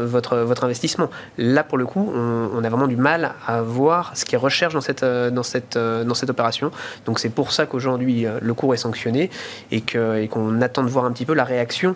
[0.04, 1.10] votre, votre investissement.
[1.38, 4.74] Là, pour le coup, on, a vraiment du mal à voir ce qui est recherche
[4.74, 6.72] dans cette, dans cette, dans cette opération.
[7.06, 9.30] Donc c'est pour ça qu'aujourd'hui, le cours est sanctionné
[9.72, 9.82] et
[10.28, 11.96] qu'on attend de voir un petit peu la réaction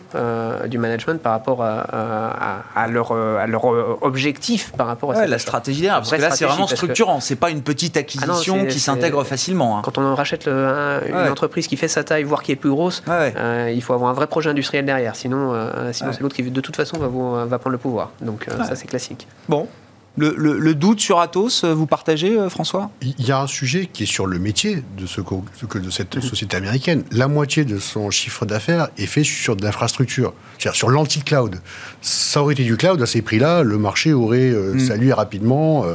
[0.68, 3.66] du management par rapport à, à, leur, à leur
[4.02, 6.00] objectif par rapport à la stratégie derrière.
[6.00, 7.20] Parce que là, c'est vraiment structurant.
[7.20, 9.78] C'est pas une petite ah acquisition qui s'intègre facilement.
[9.78, 9.82] Hein.
[9.84, 13.04] Quand on rachète une entreprise qui fait sa taille, voire qui est plus grosse,
[13.42, 15.16] euh, il faut avoir un vrai projet industriel derrière.
[15.16, 18.12] Sinon, euh, sinon c'est l'autre qui, de toute façon, va, va prendre le pouvoir.
[18.22, 19.28] Donc, euh, ça, c'est classique.
[19.50, 19.68] Bon,
[20.18, 22.90] le, doute sur Atos, vous partagez, François?
[23.02, 26.58] Il y a un sujet qui est sur le métier de, ce, de cette société
[26.58, 27.04] américaine.
[27.12, 31.62] La moitié de son chiffre d'affaires est fait sur de l'infrastructure, c'est-à-dire sur l'anti-cloud.
[32.02, 34.80] Ça aurait été du cloud à ces prix-là, le marché aurait mhm.
[34.80, 35.86] salué rapidement.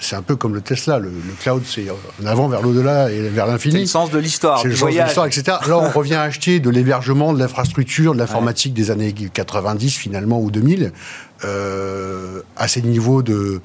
[0.00, 0.98] c'est un peu comme le Tesla.
[0.98, 1.10] Le,
[1.40, 3.74] cloud, c'est en avant vers l'au-delà et vers l'infini.
[3.74, 4.60] C'est le sens de l'histoire.
[4.60, 5.58] C'est le sens de l'histoire, etc.
[5.66, 10.40] Là, on revient à acheter de l'hébergement, de l'infrastructure, de l'informatique des années 90 finalement
[10.40, 10.92] ou 2000.
[11.44, 13.60] Euh, à ces niveaux de,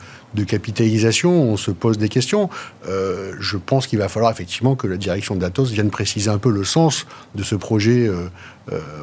[0.48, 2.50] capitalisation, on se pose des questions.
[2.88, 6.52] Euh, je pense qu'il va falloir effectivement que la direction d'Atos vienne préciser un peu
[6.52, 8.08] le sens de ce projet.
[8.08, 8.30] Euh,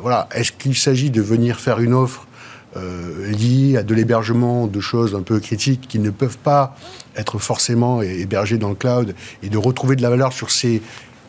[0.01, 2.27] voilà, est-ce qu'il s'agit de venir faire une offre
[3.31, 6.77] liée à de l'hébergement de choses un peu critiques qui ne peuvent pas
[7.17, 10.83] être forcément hébergées dans le cloud et de retrouver de la valeur sur ces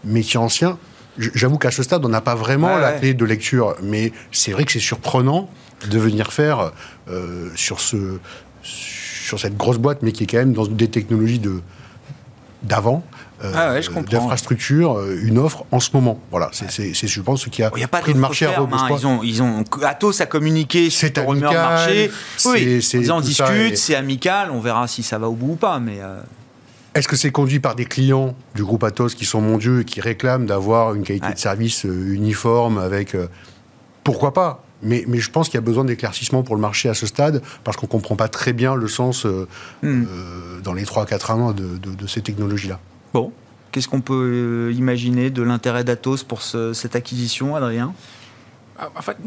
[0.04, 0.78] métiers anciens?
[1.18, 4.66] J'avoue qu'à ce stade, on n'a pas vraiment la clé de lecture, mais c'est vrai
[4.66, 5.50] que c'est surprenant
[5.90, 6.72] de venir faire
[7.10, 8.20] euh, sur, ce,
[8.64, 11.62] sur cette grosse boîte, mais qui est quand même dans des technologies de,
[12.64, 13.04] d'avant.
[13.44, 16.20] Euh, ah d'infrastructure, euh, une offre en ce moment.
[16.32, 18.88] Voilà, c'est, je pense, ce qui a, Il a pas pris le marché à hein.
[18.90, 22.12] Ils ont, ils ont, Atos a communiqué c'est amical, marché.
[22.46, 25.80] Oui, ils en discutent, c'est amical, on verra si ça va au bout ou pas,
[25.80, 26.00] mais...
[26.98, 30.02] Est-ce que c'est conduit par des clients du groupe Atos qui sont mondiaux et qui
[30.02, 33.16] réclament d'avoir une qualité de service uniforme avec...
[34.04, 34.64] pourquoi pas?
[34.82, 37.42] Mais, mais, je pense qu'il y a besoin d'éclaircissement pour le marché à ce stade,
[37.64, 39.48] parce qu'on ne comprend pas très bien le sens euh,
[39.82, 40.04] hmm.
[40.08, 42.80] euh, dans les 3-4 ans de, de, ces technologies-là.
[43.14, 43.32] Bon,
[43.72, 47.94] qu'est-ce qu'on peut euh, imaginer de l'intérêt d'Atos pour cette acquisition, Adrien?
[48.78, 49.18] Ah, en fait,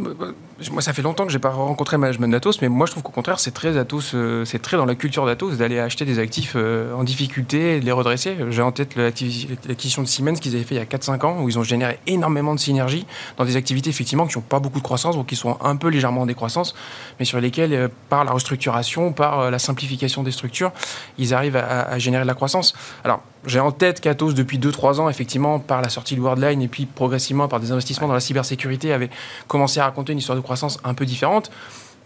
[0.70, 3.12] moi, ça fait longtemps que j'ai pas rencontré management d'Atos, mais moi, je trouve qu'au
[3.12, 6.53] contraire, c'est très Atos, euh, c'est très dans la culture d'Atos d'aller acheter des actifs
[6.57, 8.37] euh, en difficulté et de les redresser.
[8.51, 11.49] J'ai en tête l'acquisition de Siemens qu'ils avaient fait il y a 4-5 ans, où
[11.49, 13.07] ils ont généré énormément de synergies
[13.38, 15.88] dans des activités effectivement qui n'ont pas beaucoup de croissance ou qui sont un peu
[15.88, 16.75] légèrement en décroissance,
[17.18, 20.73] mais sur lesquelles, euh, par la restructuration, par la simplification des structures,
[21.16, 22.75] ils arrivent à, à générer de la croissance.
[23.05, 26.68] Alors, j'ai en tête qu'Atos, depuis 2-3 ans, effectivement, par la sortie de Worldline et
[26.68, 29.09] puis progressivement par des investissements dans la cybersécurité, avait
[29.46, 30.49] commencé à raconter une histoire de croissance
[30.84, 31.50] un peu différente.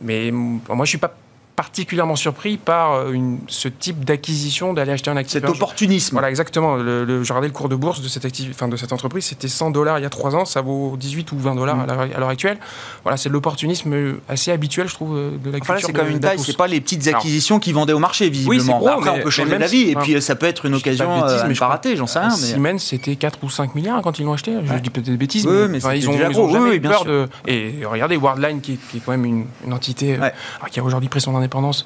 [0.00, 1.14] Mais moi, je suis pas
[1.56, 5.40] particulièrement surpris par euh, une, ce type d'acquisition d'aller acheter un actif.
[5.40, 6.14] Cet opportunisme.
[6.14, 6.76] Voilà, exactement.
[6.76, 9.48] Le, le, je regardais le cours de bourse de cette, enfin, de cette entreprise, c'était
[9.48, 12.28] 100 dollars il y a 3 ans, ça vaut 18 ou 20 dollars à l'heure
[12.28, 12.58] actuelle.
[13.02, 13.94] Voilà, c'est de l'opportunisme
[14.28, 15.86] assez habituel, je trouve, de la culture.
[15.86, 18.80] c'est comme une taille, c'est pas les petites acquisitions qui vendaient au marché, visiblement.
[18.82, 21.42] Oui, Après, on peut changer d'avis, et puis ça peut être une occasion de bêtises,
[21.42, 22.30] euh, mais pas rater, j'en sais rien.
[22.30, 22.46] Mais...
[22.46, 24.54] Siemens, c'était 4 ou 5 milliards quand ils l'ont acheté.
[24.64, 27.28] Je dis peut-être des bêtises, oui, mais, ils ont, ils ont jamais peur de.
[27.46, 30.28] Et regardez, Worldline, qui est quand même une entité euh,
[30.70, 31.84] qui a aujourd'hui pris son indépendance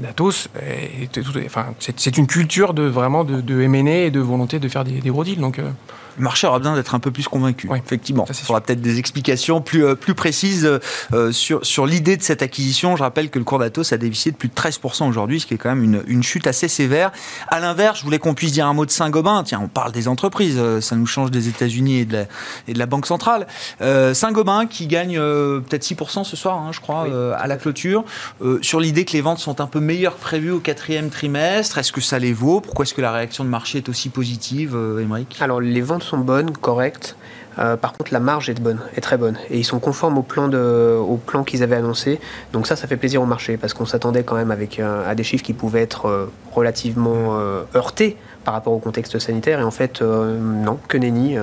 [0.00, 0.48] Natos,
[1.44, 5.10] enfin, c'est une culture de vraiment de, de et de volonté de faire des, des
[5.10, 5.40] gros deals.
[5.40, 5.70] Donc, euh,
[6.16, 7.68] le marché aura besoin d'être un peu plus convaincu.
[7.74, 10.68] Effectivement, il faudra peut-être des explications plus, euh, plus précises
[11.12, 12.96] euh, sur, sur l'idée de cette acquisition.
[12.96, 15.54] Je rappelle que le cours d'Atos a dévissé de plus de 13% aujourd'hui, ce qui
[15.54, 17.10] est quand même une, une chute assez sévère.
[17.48, 19.42] À l'inverse, je voulais qu'on puisse dire un mot de Saint-Gobain.
[19.44, 22.24] Tiens, on parle des entreprises, euh, ça nous change des États-Unis et, de la,
[22.68, 23.46] et de la Banque centrale.
[23.80, 28.04] Saint-Gobain qui gagne peut-être 6% ce soir, hein, je crois, à la clôture,
[28.62, 31.78] sur l'idée que les ventes sont un peu meilleures que prévues au quatrième trimestre.
[31.78, 32.60] Est-ce que ça les vaut?
[32.60, 35.36] Pourquoi est-ce que la réaction de marché est aussi positive, Émeric?
[35.40, 37.16] Alors, les ventes sont bonnes, correctes.
[37.58, 40.22] Euh, par contre, la marge est bonne, est très bonne, et ils sont conformes au
[40.22, 42.20] plan au plan qu'ils avaient annoncé.
[42.52, 45.14] Donc ça, ça fait plaisir au marché parce qu'on s'attendait quand même avec euh, à
[45.14, 47.36] des chiffres qui pouvaient être euh, relativement
[47.74, 49.60] heurtés par rapport au contexte sanitaire.
[49.60, 51.36] Et en fait, non, que nenni.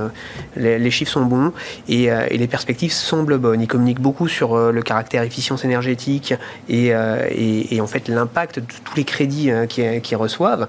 [0.55, 1.51] Les, chiffres sont bons
[1.87, 3.61] et, les perspectives semblent bonnes.
[3.61, 6.33] Ils communiquent beaucoup sur le caractère efficience énergétique
[6.69, 10.67] et, et, en fait l'impact de tous les crédits qu'ils reçoivent.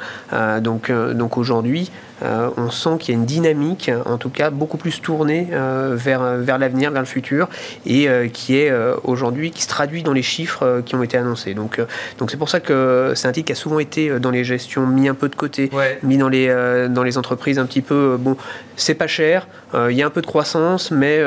[0.61, 1.91] donc donc aujourd'hui,
[2.23, 5.95] euh, on sent qu'il y a une dynamique, en tout cas beaucoup plus tournée euh,
[5.95, 7.49] vers, vers l'avenir, vers le futur,
[7.87, 8.73] et euh, qui est
[9.05, 11.55] aujourd'hui, qui se traduit dans les chiffres qui ont été annoncés.
[11.55, 11.81] Donc
[12.19, 14.87] donc c'est pour ça que c'est un titre qui a souvent été dans les gestions
[14.87, 15.71] mis un peu de côté,
[16.03, 16.49] mis dans les,
[16.91, 18.37] dans les entreprises un petit peu, bon,
[18.77, 21.23] c'est pas cher, il y a un peu de croissance, mais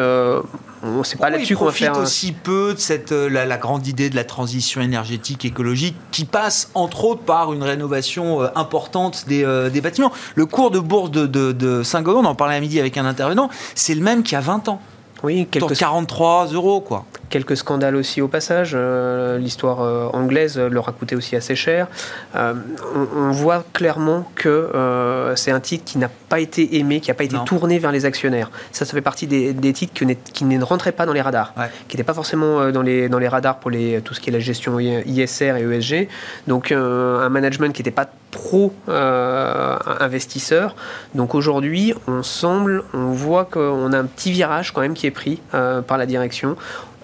[1.04, 1.98] c'est pas là-dessus qu'on va faire.
[1.98, 7.06] aussi peu de cette, la, grande idée de la transition énergétique écologique qui passe entre
[7.06, 10.12] autres par une rénovation importante des, des bâtiments.
[10.36, 13.50] Le cours de bourse de, de, Saint-Gobain, on en parlait à midi avec un intervenant,
[13.76, 14.82] c'est le même qu'il y a 20 ans.
[15.26, 15.76] Oui, quelques...
[15.76, 17.04] 43 euros, quoi.
[17.32, 18.74] Quelques scandales aussi au passage.
[18.76, 21.88] Euh, l'histoire euh, anglaise leur a coûté aussi assez cher.
[22.36, 22.54] Euh,
[23.16, 24.70] on, voit clairement que
[25.36, 28.06] c'est un titre qui n'a pas été aimé, qui n'a pas été tourné vers les
[28.06, 28.52] actionnaires.
[28.72, 31.56] Ça, ça fait partie des, titres qui, ne rentraient pas dans les radars,
[31.88, 34.34] qui n'étaient pas forcément dans les, dans les radars pour les, tout ce qui est
[34.34, 36.08] la gestion ISR et ESG.
[36.48, 40.76] Donc un management qui n'était pas pro-investisseur.
[41.16, 45.12] Donc aujourd'hui, on semble, on voit qu'on a un petit virage quand même qui est
[45.15, 46.56] pris par la direction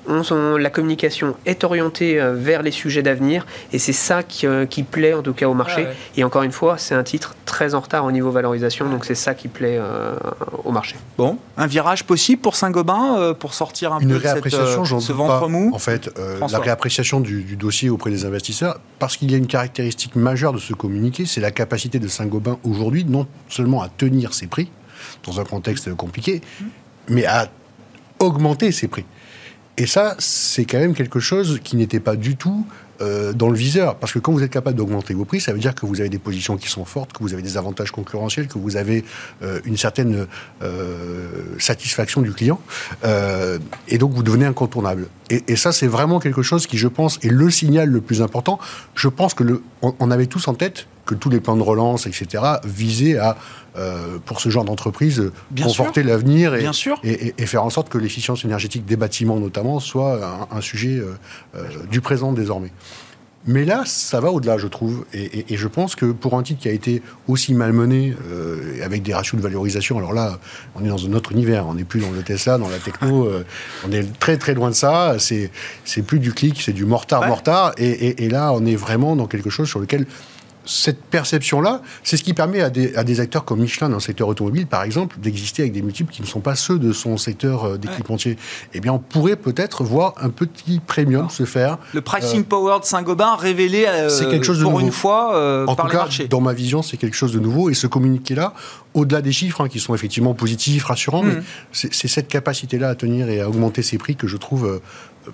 [0.08, 5.13] la communication est orientée euh, vers les sujets d'avenir et c'est ça qui, euh, plaît
[5.13, 5.88] en tout cas au marché.
[6.17, 9.15] Et encore une fois, c'est un titre très en retard au niveau valorisation, donc c'est
[9.15, 10.15] ça qui plaît euh,
[10.63, 10.95] au marché.
[11.17, 15.71] Bon, un virage possible pour Saint-Gobain pour sortir un peu de ce ventre mou?
[15.74, 16.10] En fait,
[16.50, 20.54] la réappréciation du, du, dossier auprès des investisseurs, parce qu'il y a une caractéristique majeure
[20.54, 24.71] de ce communiqué, c'est la capacité de Saint-Gobain aujourd'hui non seulement à tenir ses prix
[25.26, 26.65] dans un contexte compliqué, mmh.
[27.10, 27.50] mais à
[28.22, 29.06] augmenter ses prix.
[29.78, 32.66] Et ça, c'est quand même quelque chose qui n'était pas du tout
[33.02, 33.96] euh, dans le viseur.
[33.96, 36.10] Parce que quand vous êtes capable d'augmenter vos prix, ça veut dire que vous avez
[36.10, 39.04] des positions qui sont fortes, que vous avez des avantages concurrentiels, que vous avez
[39.42, 40.28] euh, une certaine
[40.62, 42.60] euh, satisfaction du client.
[43.88, 45.08] et donc, vous devenez incontournable.
[45.30, 48.60] Et, ça, c'est vraiment quelque chose qui, je pense, est le signal le plus important.
[48.94, 52.44] Je pense que on avait tous en tête que tous les plans de relance, etc.,
[52.64, 53.38] visaient à
[53.78, 58.84] euh, pour ce genre d'entreprise, conforter l'avenir et, et, faire en sorte que l'efficience énergétique
[58.84, 60.20] des bâtiments notamment soit
[60.52, 61.14] un, sujet euh,
[61.56, 62.74] euh, du présent désormais.
[63.48, 65.06] Mais là, ça va au-delà, je trouve.
[65.14, 68.14] Et, je pense que pour un titre qui a été aussi malmené,
[68.84, 70.38] avec des ratios de valorisation, alors là,
[70.76, 71.66] on est dans un autre univers.
[71.66, 73.32] On n'est plus dans le Tesla, dans la techno.
[73.88, 75.16] on est très, très loin de ça.
[75.18, 77.72] C'est plus du clic, c'est du mortar-mortar.
[77.78, 80.06] et, là, on est vraiment dans quelque chose sur lequel
[80.65, 84.67] cette perception-là, c'est ce qui permet à des, acteurs comme Michelin dans le secteur automobile,
[84.67, 87.78] par exemple, d'exister avec des multiples qui ne sont pas ceux de son secteur euh,
[87.78, 88.38] d'équipementier.
[88.74, 91.78] Eh bien, on pourrait peut-être voir un petit premium se faire.
[91.93, 95.76] Le pricing euh, power de Saint-Gobain révélé euh, quelque chose de pour une fois en
[95.76, 96.28] par tout les cas, marchés.
[96.28, 97.69] Dans ma vision, c'est quelque chose de nouveau.
[97.69, 98.54] Et ce communiqué-là,
[98.93, 101.43] au-delà des chiffres, hein, qui sont effectivement positifs, rassurants, mais mmh.
[101.71, 104.82] c'est cette capacité-là à tenir et à augmenter ses prix que je trouve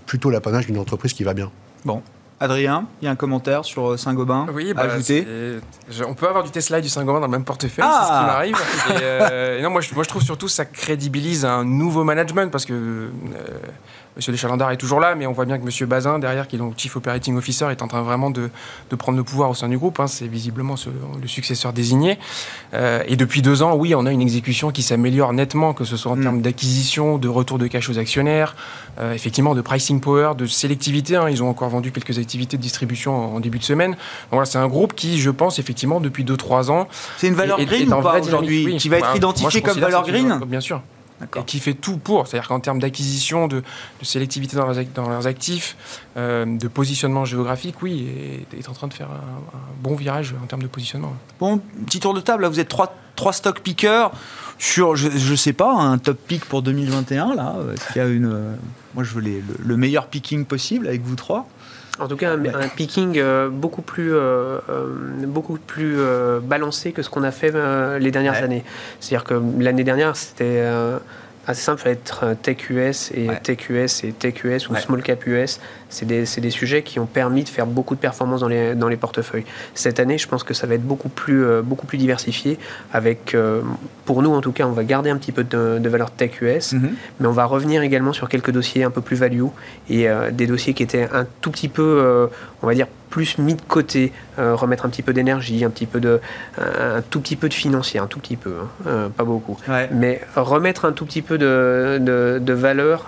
[0.05, 1.51] plutôt l'apanage d'une entreprise qui va bien.
[1.85, 2.01] Bon,
[2.39, 5.25] Adrien, il y a un commentaire sur euh, Saint-Gobain oui, bah, ajouter
[6.07, 8.13] On peut avoir du Tesla et du Saint-Gobain dans le même portefeuille, c'est ce qui
[8.13, 8.57] ah m'arrive.
[8.89, 12.51] Euh, et, non, moi je, moi je, trouve surtout que ça crédibilise un nouveau management
[12.51, 13.09] parce que euh,
[14.17, 16.59] Monsieur Deschalandard est toujours là, mais on voit bien que Monsieur Bazin, derrière, qui est
[16.59, 18.49] le Chief Operating Officer, est en train vraiment de,
[18.97, 19.99] prendre le pouvoir au sein du groupe.
[19.99, 20.07] Hein.
[20.07, 20.73] C'est visiblement
[21.21, 22.17] le successeur désigné.
[22.73, 25.97] Euh, et depuis deux ans, oui, on a une exécution qui s'améliore nettement, que ce
[25.97, 26.23] soit en mm.
[26.23, 28.55] termes d'acquisition, de retour de cash aux actionnaires,
[28.99, 31.15] euh, effectivement de pricing power, de sélectivité.
[31.15, 31.29] Hein.
[31.29, 33.91] Ils ont encore vendu quelques activités de distribution en, début de semaine.
[33.91, 33.99] Donc
[34.31, 36.87] voilà, c'est un groupe qui, je pense, effectivement, depuis deux, trois ans.
[37.17, 40.59] C'est une valeur green ou pas aujourd'hui Qui va être identifiée comme valeur green Bien
[40.59, 40.81] sûr
[41.21, 42.27] et qui fait tout pour.
[42.27, 43.63] C'est-à-dire qu'en termes d'acquisition, de,
[44.01, 45.75] sélectivité dans leurs, dans leurs actifs,
[46.15, 48.07] euh, de positionnement géographique, oui,
[48.51, 51.15] est, est en train de faire un, bon virage en termes de positionnement.
[51.39, 54.11] Bon, petit tour de table, là, vous êtes trois, trois stock pickers
[54.59, 57.55] sur, je, ne sais pas, un top pick pour 2021, là.
[57.73, 58.31] Est-ce qu'il y a une...
[58.31, 58.55] Euh,
[58.95, 61.47] moi, je veux les, le meilleur picking possible avec vous trois?
[61.99, 64.85] En tout cas, un, picking euh, beaucoup plus, euh, euh,
[65.25, 65.97] beaucoup plus
[66.43, 67.53] balancé que ce qu'on a fait
[67.99, 68.63] les dernières années.
[68.99, 70.63] C'est-à-dire que l'année dernière, c'était
[71.47, 76.05] assez simple, il fallait être TechUS et TechUS et TechUS ou Small Cap US c'est
[76.05, 78.97] des, des, sujets qui ont permis de faire beaucoup de performances dans les, dans les
[78.97, 79.45] portefeuilles.
[79.73, 82.57] Cette année, je pense que ça va être beaucoup plus, euh, beaucoup plus diversifié.
[82.93, 83.61] Avec, euh,
[84.05, 86.41] pour nous, en tout cas, on va garder un petit peu de, de valeur tech
[86.41, 86.95] US, mhm.
[87.19, 89.45] mais on va revenir également sur quelques dossiers un peu plus value
[89.89, 92.29] et euh, des dossiers qui étaient un tout petit peu,
[92.61, 95.99] on va dire, plus mis de côté, remettre un petit peu d'énergie, un petit peu
[95.99, 96.19] de,
[96.57, 99.57] un, tout petit peu de financier, un tout petit peu, hein, pas beaucoup,
[99.91, 103.07] mais remettre un tout petit peu de, de, de valeurs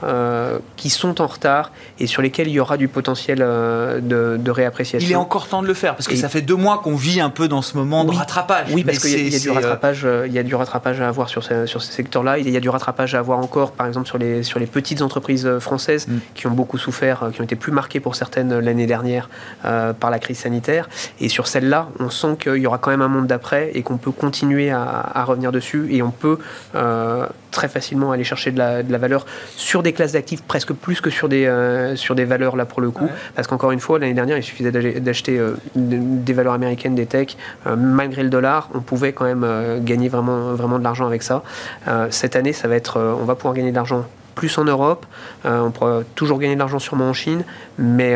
[0.78, 5.08] qui sont en retard et sur lesquelles il y aura du potentiel euh, de, réappréciation.
[5.08, 7.21] Il est encore temps de le faire, parce que ça fait deux mois qu'on vit
[7.21, 8.67] un peu dans ce moment de rattrapage.
[8.71, 11.43] Oui, parce qu'il y, a du euh, euh, y a du rattrapage à avoir sur,
[11.43, 12.39] ces, sur ces secteurs-là.
[12.39, 15.01] Il y a du rattrapage à avoir encore, par exemple, sur les, sur les petites
[15.01, 16.17] entreprises françaises mm.
[16.34, 19.29] qui ont beaucoup souffert, qui ont été plus marquées pour certaines l'année dernière
[19.62, 20.89] par la crise sanitaire.
[21.19, 23.97] Et sur celles-là, on sent qu'il y aura quand même un monde d'après et qu'on
[23.97, 26.38] peut continuer à, revenir dessus et on peut
[27.52, 31.02] très facilement aller chercher de la, de la valeur sur des classes d'actifs presque plus
[31.02, 33.08] que sur des, sur des valeurs là pour le coup.
[33.36, 37.38] Parce qu'encore une fois, l'année dernière, il suffisait d'acheter euh, des valeurs américaines, des techs.
[37.68, 41.24] Euh, malgré le dollar, on pouvait quand même euh, gagner vraiment, vraiment de l'argent avec
[41.24, 41.44] ça.
[42.10, 44.06] cette année, ça va être, on va pouvoir gagner de l'argent
[44.39, 45.06] plus en Europe.
[45.45, 47.43] on pourra toujours gagner de l'argent sûrement en Chine,
[47.78, 48.15] mais,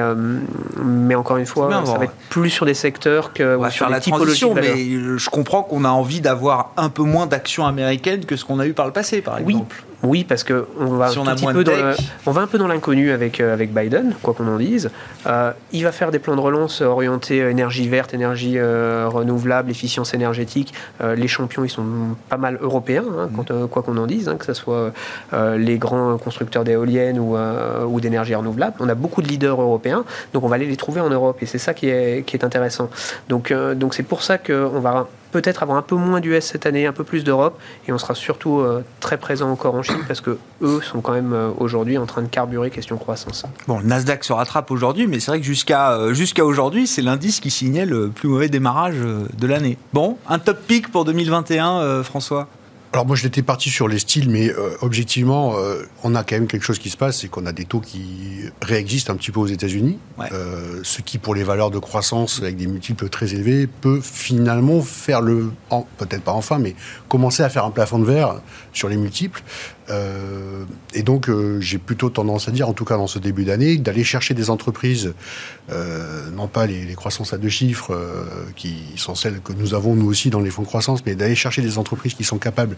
[0.84, 4.54] mais encore une fois, ça va être plus sur des secteurs que sur la transition.
[4.54, 4.76] Mais
[5.18, 8.66] je comprends qu'on a envie d'avoir un peu moins d'actions américaines que ce qu'on a
[8.66, 9.76] eu par le passé, par exemple.
[9.80, 9.93] Oui,
[10.28, 11.72] parce que on va, un, petit peu dans
[12.26, 14.92] on va un peu dans l'inconnu avec, euh, avec Biden, quoi qu'on en dise.
[15.28, 20.74] Euh, il va faire des plans de relance orientés énergie verte, énergie renouvelable, efficience énergétique.
[21.02, 21.86] les champions, ils sont
[22.30, 23.68] pas mal européens, hein, mm.
[23.68, 24.92] quoi qu'on en dise, hein, que ce soit
[25.58, 27.38] les grands constructeurs d'éoliennes ou,
[27.88, 28.76] ou d'énergie renouvelable.
[28.80, 31.46] On a beaucoup de leaders européens, donc on va aller les trouver en Europe, et
[31.46, 32.90] c'est ça qui est, qui est intéressant.
[33.30, 36.86] Donc donc c'est pour ça qu'on va peut-être avoir un peu moins d'US cette année,
[36.86, 40.22] un peu plus d'Europe, et on sera surtout euh, très présent encore en Chine parce
[40.22, 43.44] que eux sont quand même euh, aujourd'hui en train de carburer question croissance.
[43.68, 47.40] Bon, le Nasdaq se rattrape aujourd'hui, mais c'est vrai que jusqu'à euh, aujourd'hui, c'est l'indice
[47.40, 49.78] qui signait le plus mauvais démarrage de l'année.
[49.92, 52.48] Bon, un top pick pour 2021, François?
[52.94, 56.46] Alors moi, j'étais parti sur les styles, mais euh, objectivement, euh, on a quand même
[56.46, 59.40] quelque chose qui se passe, c'est qu'on a des taux qui réexistent un petit peu
[59.40, 59.98] aux États-Unis,
[60.32, 64.80] euh, ce qui, pour les valeurs de croissance avec des multiples très élevés, peut finalement
[64.82, 65.52] faire le,
[65.98, 66.76] peut-être pas enfin, mais
[67.10, 68.42] commencer à faire un plafond de verre
[68.74, 69.42] sur les multiples.
[69.90, 73.46] Euh, et donc, euh, j'ai plutôt tendance à dire, en tout cas dans ce début
[73.46, 75.14] d'année, d'aller chercher des entreprises,
[75.72, 77.98] euh, non pas les, croissances à deux chiffres,
[78.56, 81.36] qui sont celles que nous avons nous aussi dans les fonds de croissance, mais d'aller
[81.36, 82.78] chercher des entreprises qui sont capables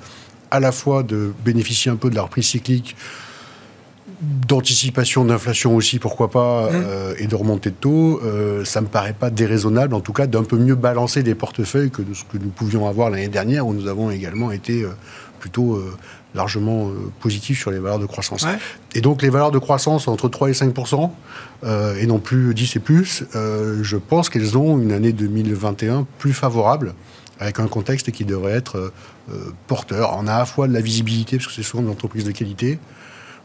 [0.51, 2.95] à la fois de bénéficier un peu de la reprise cyclique,
[4.47, 6.85] d'anticipation d'inflation aussi, pourquoi pas, mmh.
[7.19, 8.21] et de remontée de taux,
[8.63, 12.01] ça me paraît pas déraisonnable, en tout cas, d'un peu mieux balancer des portefeuilles que
[12.13, 14.85] ce que nous pouvions avoir l'année dernière, où nous avons également été
[15.45, 15.79] plutôt
[16.35, 18.45] largement euh, positif sur les valeurs de croissance.
[18.93, 21.09] Et donc les valeurs de croissance entre 3 et 5%
[21.63, 26.05] euh, et non plus 10 et plus, euh, je pense qu'elles ont une année 2021
[26.19, 26.93] plus favorable
[27.39, 28.93] avec un contexte qui devrait être
[29.67, 30.15] porteur.
[30.17, 32.31] On a à la fois de la visibilité, parce que c'est souvent des entreprises de
[32.31, 32.79] qualité,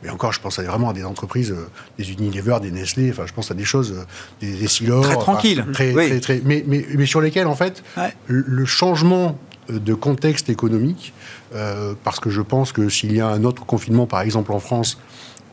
[0.05, 1.53] mais encore, je pense vraiment à des entreprises,
[1.99, 4.07] des Unilever, des Nestlé, enfin, je pense à des choses,
[4.41, 5.67] des, des Très tranquilles.
[5.73, 7.83] très, très, très, mais, mais, mais, sur lesquelles, en fait,
[8.29, 9.37] le changement
[9.79, 11.13] de contexte économique,
[11.55, 14.61] euh, parce que je pense que s'il y a un autre confinement, par exemple en
[14.61, 14.99] France,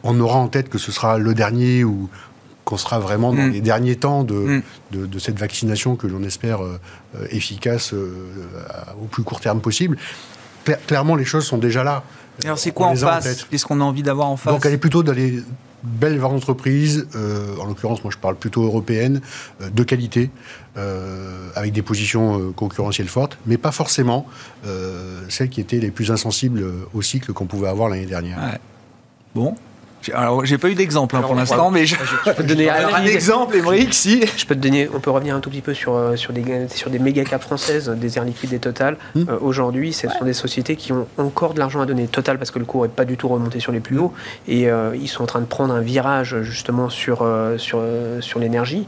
[0.03, 2.09] on aura en tête que ce sera le dernier ou
[2.63, 3.51] qu'on sera vraiment dans mm.
[3.51, 4.61] les derniers temps de,
[4.93, 5.07] mm.
[5.07, 6.79] de, cette vaccination que l'on espère euh,
[7.29, 8.13] efficace euh,
[9.01, 9.97] au plus court terme possible.
[10.85, 12.03] clairement, les choses sont déjà là.
[12.43, 13.45] Alors c'est quoi en face?
[13.49, 14.53] Qu'est-ce qu'on a envie d'avoir en face?
[14.53, 15.41] Donc elle est plutôt d'aller
[15.87, 19.21] belles entreprises, euh, en l'occurrence, moi je parle plutôt européenne,
[19.61, 20.29] euh, de qualité,
[20.77, 24.27] euh, avec des positions concurrentielles fortes, mais pas forcément
[25.29, 26.63] celles qui étaient les plus insensibles
[26.93, 28.59] au cycle qu'on pouvait avoir l'année dernière.
[29.33, 29.55] Bon,
[30.13, 33.55] alors, j'ai pas eu d'exemple hein, pour l'instant, mais je, peux te donner un exemple,
[33.55, 34.23] Émeric, si.
[34.37, 36.67] Je peux te donner, on peut revenir un tout petit peu sur, euh, sur, des,
[36.69, 38.97] sur des méga caps françaises, des airs liquides et Total.
[39.15, 39.23] Hmm.
[39.29, 42.07] Euh, aujourd'hui, ce sont des sociétés qui ont encore de l'argent à donner.
[42.07, 44.13] Total, parce que le cours n'est pas du tout remonté sur les plus hauts,
[44.47, 47.27] et euh, ils sont en train de prendre un virage justement sur,
[47.57, 47.81] sur,
[48.21, 48.87] sur l'énergie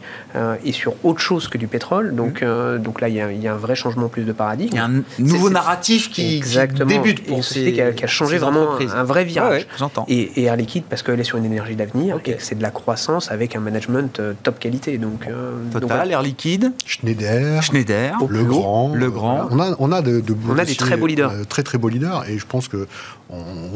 [0.63, 2.15] et sur autre chose que du pétrole.
[2.15, 2.77] Donc, hmm.
[2.79, 4.69] donc là, il y, a, un vrai changement plus de paradigme.
[4.73, 6.41] Il y a un nouveau narratif qui,
[6.85, 9.67] débute pour une société qui a, changé vraiment un, vrai virage.
[9.77, 10.05] j'entends.
[10.07, 12.55] Et, et Air Liquide, parce que qu'elle est sur une énergie d'avenir et que c'est
[12.55, 14.97] de la croissance avec un management euh, top qualité.
[14.97, 18.93] Donc, euh, Total, Air Liquide, Schneider, Schneider, Le Grand.
[18.93, 19.47] Le Grand.
[19.51, 21.31] On a, on a de, on a des très beaux leaders.
[21.31, 22.87] Euh, très très beaux leaders et je pense que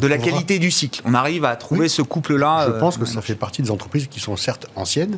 [0.01, 1.01] de la qualité du cycle.
[1.05, 2.65] On arrive à trouver ce couple-là.
[2.67, 5.17] Je pense que ça fait partie des entreprises qui sont certes anciennes,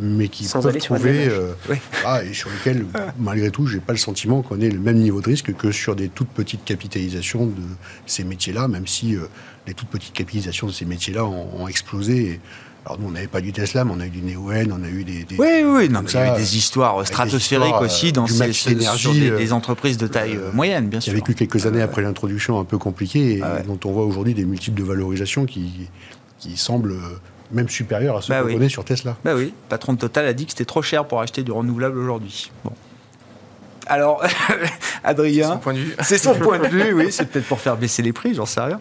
[0.00, 1.30] mais qui peuvent trouver
[2.04, 2.84] ah, et sur lesquelles,
[3.18, 5.96] malgré tout, j'ai pas le sentiment qu'on ait le même niveau de risque que sur
[5.96, 7.62] des toutes petites capitalisations de
[8.06, 9.16] ces métiers-là, même si
[9.66, 12.40] les toutes petites capitalisations de ces métiers-là ont, explosé.
[12.84, 14.88] Alors nous, on n'avait pas du Tesla, mais on a eu du Neoen, on a
[14.88, 15.24] eu des...
[15.38, 19.30] oui, oui, non, il y a eu des histoires stratosphériques aussi dans ces, ces des,
[19.30, 21.12] des, entreprises de taille euh, moyenne, bien sûr.
[21.12, 23.92] Il y a vécu quelques années après l'introduction un peu compliquée, et ah dont on
[23.92, 25.88] voit aujourd'hui des multiples de valorisation qui,
[26.40, 26.98] qui semblent
[27.52, 29.16] même supérieurs à ce bah qu'on connaît sur Tesla.
[29.24, 31.52] Bah oui, le patron de Total a dit que c'était trop cher pour acheter du
[31.52, 32.50] renouvelable aujourd'hui.
[32.64, 32.72] Bon.
[33.92, 34.22] Alors,
[35.04, 35.42] Adrien.
[35.42, 35.96] C'est son point de vue.
[36.00, 37.06] C'est son point de vue, oui.
[37.10, 38.80] C'est peut-être pour faire baisser les prix, j'en sais rien.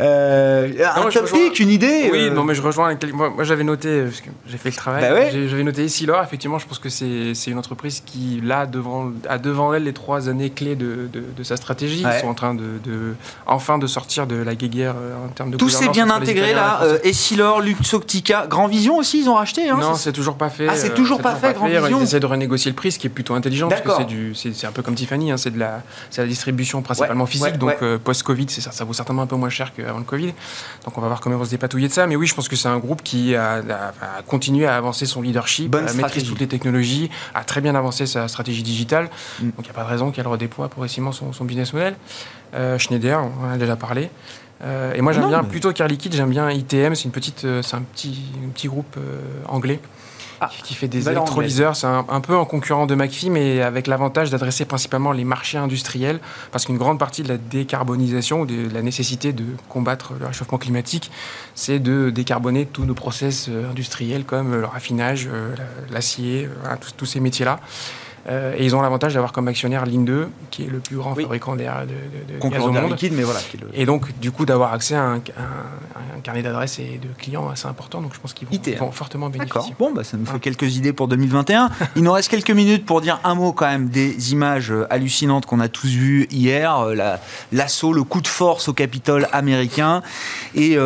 [0.00, 2.30] Euh, un topic, une idée Oui, euh.
[2.30, 2.96] non, mais je rejoins.
[3.12, 6.22] Moi, moi j'avais noté, parce que j'ai fait le travail, bah j'avais noté Essilor.
[6.22, 10.30] Effectivement, je pense que c'est une entreprise qui, là, devant, a devant elle les trois
[10.30, 12.02] années clés de, de, sa stratégie.
[12.02, 13.14] Ils sont en train de, de,
[13.46, 16.80] enfin de sortir de la guéguerre euh, en termes de Tout s'est bien intégré, là.
[17.04, 19.68] Essilor, Luxoptica, Grand Vision aussi, ils ont racheté.
[19.68, 20.68] Hein, non, c'est toujours pas fait.
[20.70, 23.06] Ah, c'est toujours pas fait, Grand Vision Ils essaient de renégocier le prix, ce qui
[23.06, 25.58] est plutôt intelligent, parce que c'est du c'est un peu comme Tiffany, hein, c'est de
[25.58, 25.82] la,
[26.16, 29.72] la distribution principalement physique, donc euh, post-Covid, ça, ça vaut certainement un peu moins cher
[29.74, 30.32] qu'avant le Covid.
[30.84, 32.06] Donc on va voir comment on va se dépatouiller de ça.
[32.06, 33.62] Mais oui, je pense que c'est un groupe qui a,
[34.26, 38.28] continué à avancer son leadership, à maîtriser toutes les technologies, a très bien avancé sa
[38.28, 39.10] stratégie digitale.
[39.40, 39.44] Mm.
[39.44, 41.96] Donc il n'y a pas de raison qu'elle redéploie progressivement son, son business model.
[42.54, 44.10] Euh, Schneider, on en a déjà parlé.
[44.62, 47.74] Euh, et moi j'aime bien, plutôt qu'Air Liquide, j'aime bien ITM, c'est une petite, c'est
[47.74, 48.96] un petit, un petit groupe
[49.48, 49.80] anglais
[50.40, 51.76] ah, qui fait des électrolyseurs.
[51.76, 56.18] C'est un, peu un concurrent de McPhee, mais avec l'avantage d'adresser principalement les marchés industriels,
[56.50, 61.10] parce qu'une grande partie de la décarbonisation, de la nécessité de combattre le réchauffement climatique,
[61.54, 65.54] c'est de décarboner tous nos process euh, industriels comme le raffinage, euh,
[65.90, 66.48] l'acier,
[66.96, 67.60] tous ces métiers-là.
[68.28, 71.14] Euh, et ils ont l'avantage d'avoir comme actionnaire Ligne 2, qui est le plus grand
[71.14, 72.90] fabricant d'air de, de, gaz au monde.
[72.90, 73.40] liquide, mais voilà.
[73.74, 75.20] Et donc, du coup, d'avoir accès à un,
[76.22, 78.02] carnet d'adresses et de clients assez important.
[78.02, 79.74] Donc, je pense qu'ils vont, fortement bénéficier.
[79.78, 81.70] Bon, bah, ça nous fait quelques idées pour 2021.
[81.96, 85.46] Il nous reste quelques minutes pour dire un mot quand même des images euh, hallucinantes
[85.46, 86.78] qu'on a tous vues hier.
[86.78, 87.16] Euh,
[87.52, 90.02] l'assaut, le coup de force au Capitole américain.
[90.54, 90.76] Et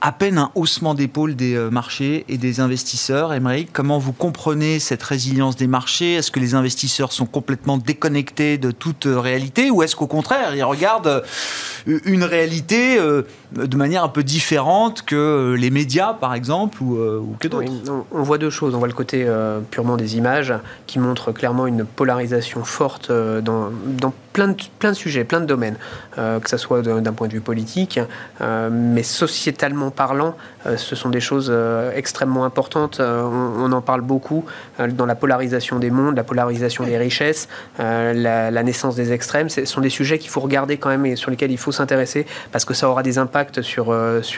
[0.00, 3.32] à peine un haussement d'épaule des euh, marchés et des investisseurs.
[3.32, 6.14] Émeric, comment vous comprenez cette résilience des marchés?
[6.14, 10.54] Est-ce que les investisseurs sont complètement déconnectés de toute euh, réalité ou est-ce qu'au contraire,
[10.54, 11.24] ils regardent
[11.88, 17.48] euh, une réalité de manière un peu différente que les médias, par exemple, ou, que
[17.48, 17.70] d'autres?
[18.12, 18.74] On, voit deux choses.
[18.74, 19.24] On voit le côté
[19.70, 20.52] purement des images
[20.86, 23.70] qui montrent clairement une polarisation forte dans,
[24.00, 25.76] dans plein de, sujets, plein de domaines,
[26.18, 27.98] euh, que ce soit d'un point de vue politique,
[28.42, 31.50] euh, mais sociétalement parlant, euh, ce sont des choses
[31.94, 33.00] extrêmement importantes.
[33.00, 34.44] On, en parle beaucoup
[34.78, 39.48] dans la polarisation des mondes, la polarisation des richesses, la, naissance des extrêmes.
[39.48, 42.26] Ce sont des sujets qu'il faut regarder quand même et sur lesquels il faut s'intéresser
[42.52, 43.92] parce que ça aura des impacts sur,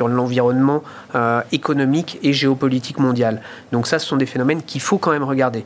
[0.08, 0.82] l'environnement
[1.52, 3.42] économique et géopolitique mondial.
[3.72, 5.64] Donc ça, ce sont des phénomènes qu'il faut quand même regarder.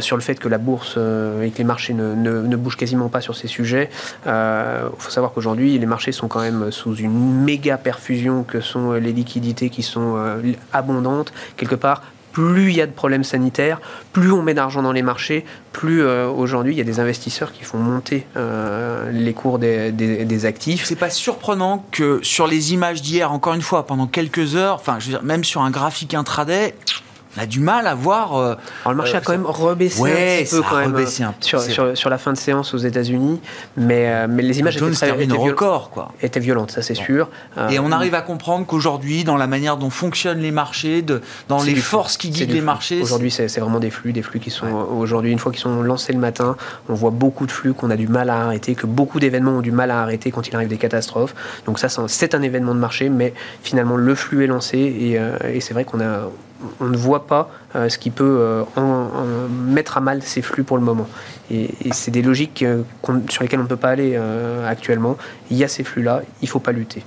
[0.00, 0.96] sur le fait que la bourse
[1.42, 3.88] et que les marchés ne bougent quasiment pas sur ces sujets, il
[4.26, 8.92] euh, faut savoir qu'aujourd'hui, les marchés sont quand même sous une méga perfusion que sont
[8.92, 11.32] les liquidités qui sont euh, abondantes.
[11.56, 12.02] Quelque part,
[12.32, 13.80] plus il y a de problèmes sanitaires,
[14.12, 17.52] plus on met d'argent dans les marchés, plus euh, aujourd'hui il y a des investisseurs
[17.52, 18.26] qui font monter
[19.12, 20.84] les cours des, des, actifs.
[20.86, 24.98] C'est pas surprenant que sur les images d'hier, encore une fois, pendant quelques heures, enfin,
[24.98, 26.74] je veux dire, même sur un graphique intraday,
[27.36, 28.36] on a du mal à voir.
[28.36, 31.06] Euh, Alors le marché a quand même rebaissé un petit peu quand même,
[31.40, 33.40] sur, sur, sur, la fin de séance aux États-Unis,
[33.76, 36.12] mais, euh, mais les images étaient, très, étaient, record, quoi.
[36.22, 37.28] étaient violentes, ça c'est sûr.
[37.70, 41.20] Et on euh, arrive à comprendre qu'aujourd'hui, dans la manière dont fonctionnent les marchés, de,
[41.48, 44.50] dans les forces qui guident les marchés, aujourd'hui c'est vraiment des flux, des flux qui
[44.50, 46.56] sont aujourd'hui une fois qu'ils sont lancés le matin,
[46.88, 49.60] on voit beaucoup de flux qu'on a du mal à arrêter, que beaucoup d'événements ont
[49.60, 51.34] du mal à arrêter quand il arrive des catastrophes.
[51.66, 55.18] Donc ça c'est un événement de marché, mais finalement le flux est lancé et,
[55.54, 56.28] et c'est vrai qu'on a
[56.80, 60.76] on ne voit pas euh, ce qui peut euh, mettre à mal ces flux pour
[60.76, 61.08] le moment.
[61.50, 62.82] Et, c'est des logiques euh,
[63.28, 64.18] sur lesquelles on ne peut pas aller
[64.66, 65.16] actuellement.
[65.50, 67.02] Il y a ces flux-là, il ne faut pas lutter.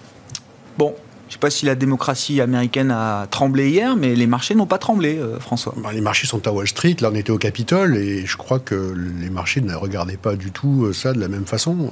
[0.78, 0.93] Bon,
[1.24, 4.68] je ne sais pas si la démocratie américaine a tremblé hier, mais les marchés n'ont
[4.68, 5.74] pas tremblé, François.
[5.78, 8.60] Bah, les marchés sont à Wall Street, là on était au Capitole, et je crois
[8.60, 11.91] que les marchés ne regardaient pas du tout ça de la même façon.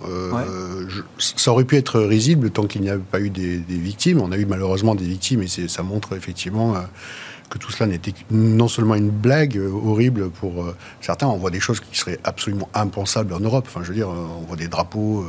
[1.18, 4.22] ça aurait pu être risible tant qu'il n'y a pas eu des, des, victimes.
[4.22, 6.76] On a eu malheureusement des victimes, et ça montre effectivement
[7.54, 11.52] que tout cela n'était non seulement une blague euh, horrible pour euh, certains, on voit
[11.52, 13.66] des choses qui seraient absolument impensables en Europe.
[13.68, 15.24] Enfin, je veux dire, euh, on voit des drapeaux.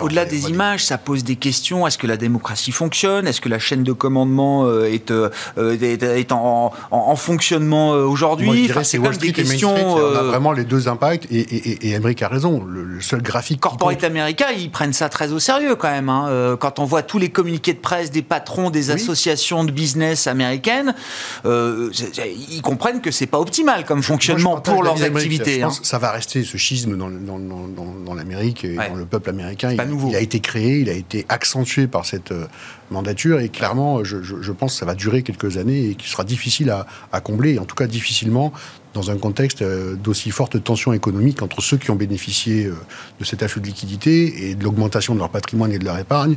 [0.00, 1.86] Au-delà des images, ça pose des questions.
[1.86, 3.26] Est-ce que la démocratie fonctionne?
[3.26, 5.10] Est-ce que la chaîne de commandement est,
[5.56, 8.66] est, en, en, fonctionnement aujourd'hui?
[8.68, 9.74] Enfin, C'est des questions.
[9.74, 11.26] on a vraiment les deux impacts.
[11.30, 12.64] Et, et, et a raison.
[12.64, 13.60] Le, seul graphique.
[13.60, 16.08] Corporate américains, ils prennent ça très au sérieux quand même.
[16.08, 16.56] Hein.
[16.60, 20.94] Quand on voit tous les communiqués de presse des patrons des associations de business américaines,
[21.46, 21.90] euh,
[22.50, 25.62] ils comprennent que c'est pas optimal comme fonctionnement pour leurs activités.
[25.62, 25.70] Hein.
[25.82, 29.70] ça va rester ce schisme dans, dans, l'Amérique et dans le peuple américain.
[29.70, 30.08] Il, nouveau.
[30.08, 32.46] il, a été créé, il a été accentué par cette euh,
[32.90, 36.70] mandature et clairement, je, pense que ça va durer quelques années et qu'il sera difficile
[36.70, 38.52] à, combler, en tout cas difficilement
[38.94, 42.70] dans un contexte euh, d'aussi forte tension économique entre ceux qui ont bénéficié
[43.20, 46.36] de cet afflux de liquidités et de l'augmentation de leur patrimoine et de leur épargne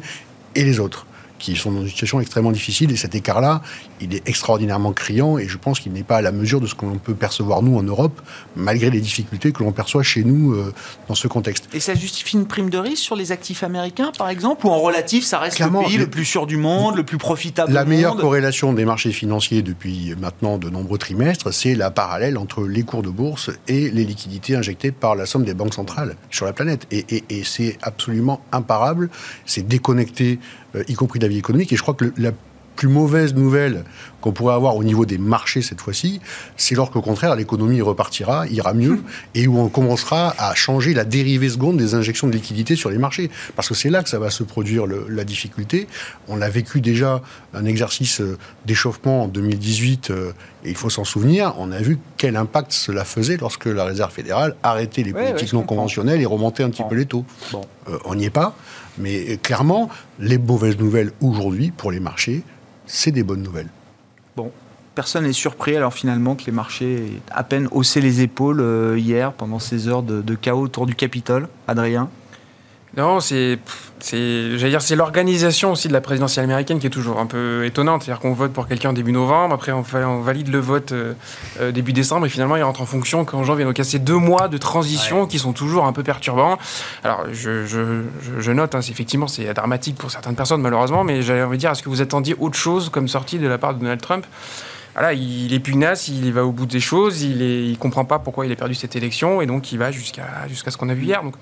[0.56, 1.06] et les autres
[1.40, 2.92] qui sont dans une situation extrêmement difficile.
[2.92, 3.62] Et cet écart-là,
[4.02, 6.76] il est extraordinairement criant et je pense qu'il n'est pas à la mesure de ce
[6.76, 8.22] que l'on peut percevoir nous en Europe,
[8.56, 10.74] malgré les difficultés que l'on perçoit chez nous euh,
[11.08, 11.70] dans ce contexte.
[11.74, 14.80] Et ça justifie une prime de risque sur les actifs américains, par exemple, ou en
[14.80, 18.14] relatif, ça reste le pays le plus sûr du monde, le plus profitable La meilleure
[18.16, 22.84] monde corrélation des marchés financiers depuis maintenant de nombreux trimestres, c'est la parallèle entre les
[22.84, 26.54] cours de bourse et les liquidités injectées par la somme des banques centrales sur la
[26.54, 26.86] planète.
[26.92, 29.10] Et, et, et c'est absolument imparable,
[29.46, 30.40] c'est déconnecté
[30.88, 31.72] y compris de la vie économique.
[31.74, 32.32] Et je crois que la
[32.80, 33.84] plus mauvaise nouvelle
[34.22, 36.22] qu'on pourrait avoir au niveau des marchés cette fois-ci,
[36.56, 39.02] c'est lorsqu'au contraire l'économie repartira, ira mieux,
[39.36, 42.98] et où on commencera à changer la dérivée seconde des injections de liquidités sur les
[42.98, 43.30] marchés.
[43.58, 45.90] Parce que c'est là que ça va se produire la difficulté.
[46.30, 47.22] On a vécu déjà
[47.54, 50.32] un exercice euh, d'échauffement en 2018, euh,
[50.64, 54.14] et il faut s'en souvenir, on a vu quel impact cela faisait lorsque la Réserve
[54.14, 57.26] fédérale arrêtait les politiques non conventionnelles et remontait un petit peu les taux.
[58.06, 58.56] on n'y est pas.
[59.00, 59.90] Mais clairement,
[60.20, 62.44] les mauvaises nouvelles aujourd'hui pour les marchés,
[62.86, 63.70] c'est des bonnes nouvelles.
[64.36, 64.52] Bon,
[64.94, 69.34] personne n'est surpris alors finalement que les marchés aient à peine haussé les épaules hier
[69.34, 71.48] pendant ces heures de, de chaos autour du Capitole.
[71.68, 72.10] Adrien?
[72.98, 73.60] Non, c'est,
[74.02, 78.04] j'allais dire, c'est l'organisation aussi de la présidentielle américaine qui est toujours un peu étonnante.
[78.04, 79.82] C'est-à-dire qu'on vote pour quelqu'un début novembre, après on,
[80.22, 81.14] valide le vote euh,
[81.62, 83.64] euh, début décembre, et finalement il rentre en fonction qu'en janvier.
[83.64, 86.58] Donc il y a ces deux mois de transition qui sont toujours un peu perturbants.
[87.04, 91.62] Alors je, note, hein, effectivement c'est dramatique pour certaines personnes malheureusement, mais j'avais envie de
[91.62, 94.26] dire, est-ce que vous attendiez autre chose comme sortie de la part de Donald Trump?
[94.96, 98.48] Voilà, il est pugnace, il va au bout des choses, il ne comprend pas pourquoi
[98.48, 101.06] il a perdu cette élection, et donc il va jusqu'à jusqu'à ce qu'on a vu
[101.06, 101.24] hier.
[101.24, 101.36] Donc,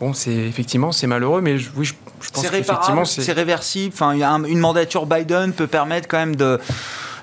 [0.00, 3.94] Bon, c'est effectivement c'est malheureux, mais je, oui, je, pense qu'effectivement c'est réversible.
[3.94, 4.12] Enfin,
[4.44, 6.60] une mandature Biden peut permettre quand même de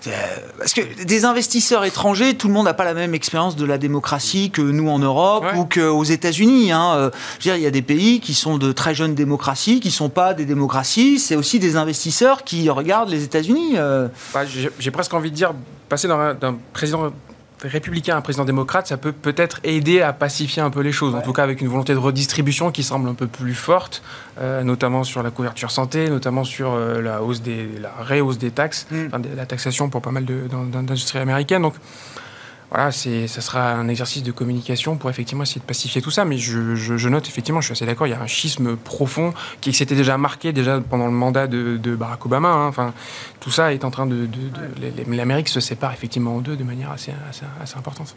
[0.07, 0.11] euh,
[0.57, 3.77] parce que des investisseurs étrangers, tout le monde n'a pas la même expérience de la
[3.77, 6.71] démocratie que nous en Europe ou qu'aux États-Unis.
[6.71, 6.93] Hein.
[6.95, 7.09] Euh,
[7.39, 9.89] je veux dire, il y a des pays qui sont de très jeunes démocraties, qui
[9.89, 11.19] ne sont pas des démocraties.
[11.19, 13.73] C'est aussi des investisseurs qui regardent les États-Unis.
[13.75, 14.07] Euh.
[14.33, 15.53] Bah, j'ai presque envie de dire,
[15.89, 17.11] passer d'un président
[17.63, 21.15] républicain, un président démocrate, ça peut peut-être aider à pacifier un peu les choses.
[21.15, 24.03] En tout cas, avec une volonté de redistribution qui semble un peu plus forte,
[24.39, 28.51] euh, notamment sur la couverture santé, notamment sur euh, la hausse des, la réhausse des
[28.51, 29.07] taxes, mm.
[29.35, 31.61] la taxation pour pas mal d'industries américaines.
[31.61, 31.75] Donc,
[32.73, 36.25] voilà, ça sera un exercice de communication pour effectivement essayer de pacifier tout ça.
[36.25, 39.73] Mais je, note effectivement, je suis assez d'accord, il y a un schisme profond qui
[39.73, 42.49] s'était déjà marqué déjà pendant le mandat de, Barack Obama.
[42.49, 42.67] Hein.
[42.67, 42.93] Enfin,
[43.39, 44.27] tout ça est en train de,
[45.07, 47.13] l'Amérique se sépare effectivement en deux de manière assez,
[47.61, 48.15] assez, importante.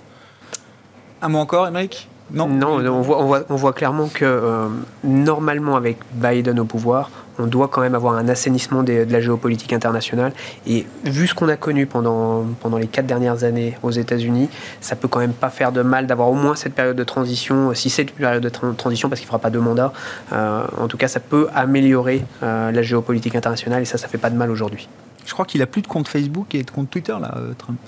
[1.21, 2.09] Un mot encore, Émeric?
[2.31, 4.69] Non, non on, voit, on, voit, on voit clairement que euh,
[5.05, 9.73] normalement avec Biden au pouvoir, on doit quand même avoir un assainissement de la géopolitique
[9.73, 10.33] internationale.
[10.67, 14.49] Et vu ce qu'on a connu pendant, pendant les quatre dernières années aux États-Unis,
[14.81, 17.75] ça peut quand même pas faire de mal d'avoir au moins cette période de transition,
[17.75, 19.93] si c'est une période de transition, parce qu'il ne fera pas deux mandats.
[20.33, 24.19] Euh, en tout cas, ça peut améliorer euh, la géopolitique internationale et ça, ça fait
[24.19, 24.89] pas de mal aujourd'hui.
[25.27, 27.79] Je crois qu'il a plus de compte Facebook et de compte Twitter, là, euh, Trump.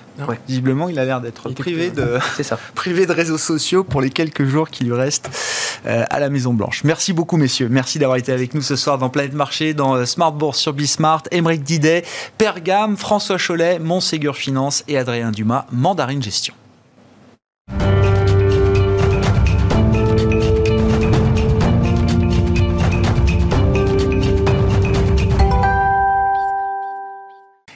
[0.49, 2.18] Visiblement, il a l'air d'être privé de,
[2.74, 5.30] privé de réseaux sociaux pour les quelques jours qui lui restent
[5.86, 6.82] euh, à la Maison-Blanche.
[6.82, 7.68] Merci beaucoup, messieurs.
[7.70, 10.72] Merci d'avoir été avec nous ce soir dans Planète Marché, dans euh, Smart Bourse sur
[10.72, 11.22] Bismart.
[11.30, 12.05] Émeric Didet,
[12.36, 16.55] Pergame, François Cholet, Montségur Finance et Adrien Dumas, Mandarine Gestion.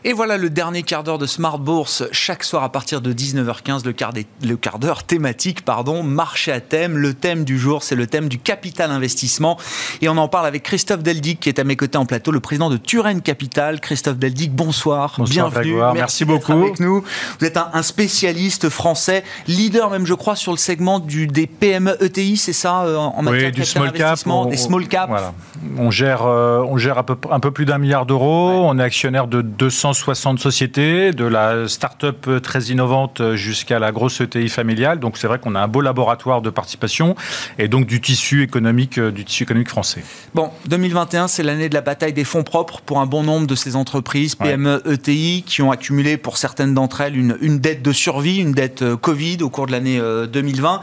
[0.04, 2.02] Et voilà le dernier quart d'heure de Smart Bourse.
[2.10, 6.60] Chaque soir à partir de 19h15, le quart, le quart d'heure thématique, pardon, marché à
[6.60, 6.98] thème.
[6.98, 9.58] Le thème du jour, c'est le thème du capital investissement.
[10.00, 12.40] Et on en parle avec Christophe Deldic, qui est à mes côtés en plateau, le
[12.40, 13.80] président de Turenne Capital.
[13.80, 15.14] Christophe Deldic, bonsoir.
[15.18, 15.76] bonsoir Bienvenue.
[15.94, 16.50] Merci, beaucoup.
[16.50, 17.04] Avec nous.
[17.38, 21.96] Vous êtes un, spécialiste français, leader même, je crois, sur le segment du, des PME
[22.02, 24.18] ETI, c'est ça, euh, en matière oui, du small cap,
[24.50, 25.08] des small cap.
[25.08, 25.32] Voilà.
[25.78, 28.66] On gère, euh, on gère un peu, un peu plus d'un milliard d'euros.
[28.66, 34.20] On est actionnaire de 200 160 sociétés, de la start-up très innovante jusqu'à la grosse
[34.20, 35.00] ETI familiale.
[35.00, 37.14] Donc c'est vrai qu'on a un beau laboratoire de participation
[37.58, 40.02] et donc du tissu économique, euh, du tissu économique français.
[40.34, 43.54] Bon, 2021, c'est l'année de la bataille des fonds propres pour un bon nombre de
[43.54, 47.92] ces entreprises, PME, ETI, qui ont accumulé pour certaines d'entre elles une, une, dette de
[47.92, 50.74] survie, une dette euh, Covid au cours de l'année 2020.
[50.74, 50.78] Euh,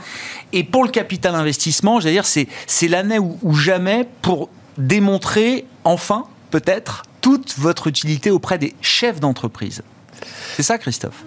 [0.53, 6.25] et pour le capital investissement, j'allais dire, c'est, c'est l'année où jamais pour démontrer enfin
[6.51, 9.81] peut-être toute votre utilité auprès des chefs d'entreprise.
[10.55, 11.23] C'est ça, Christophe?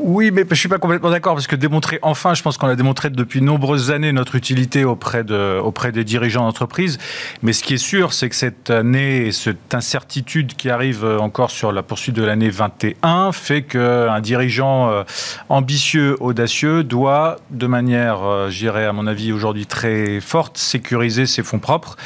[0.00, 2.76] Oui, mais je suis pas complètement d'accord parce que démontrer enfin, je pense qu'on a
[2.76, 6.98] démontré depuis nombreuses années notre utilité auprès de auprès des dirigeants d'entreprise.
[7.42, 11.50] Mais ce qui est sûr, c'est que cette année et cette incertitude qui arrive encore
[11.50, 15.02] sur la poursuite de l'année 21 fait qu'un dirigeant euh,
[15.48, 21.42] ambitieux, audacieux doit, de manière, euh, j'irais à mon avis aujourd'hui très forte, sécuriser ses
[21.42, 21.96] fonds propres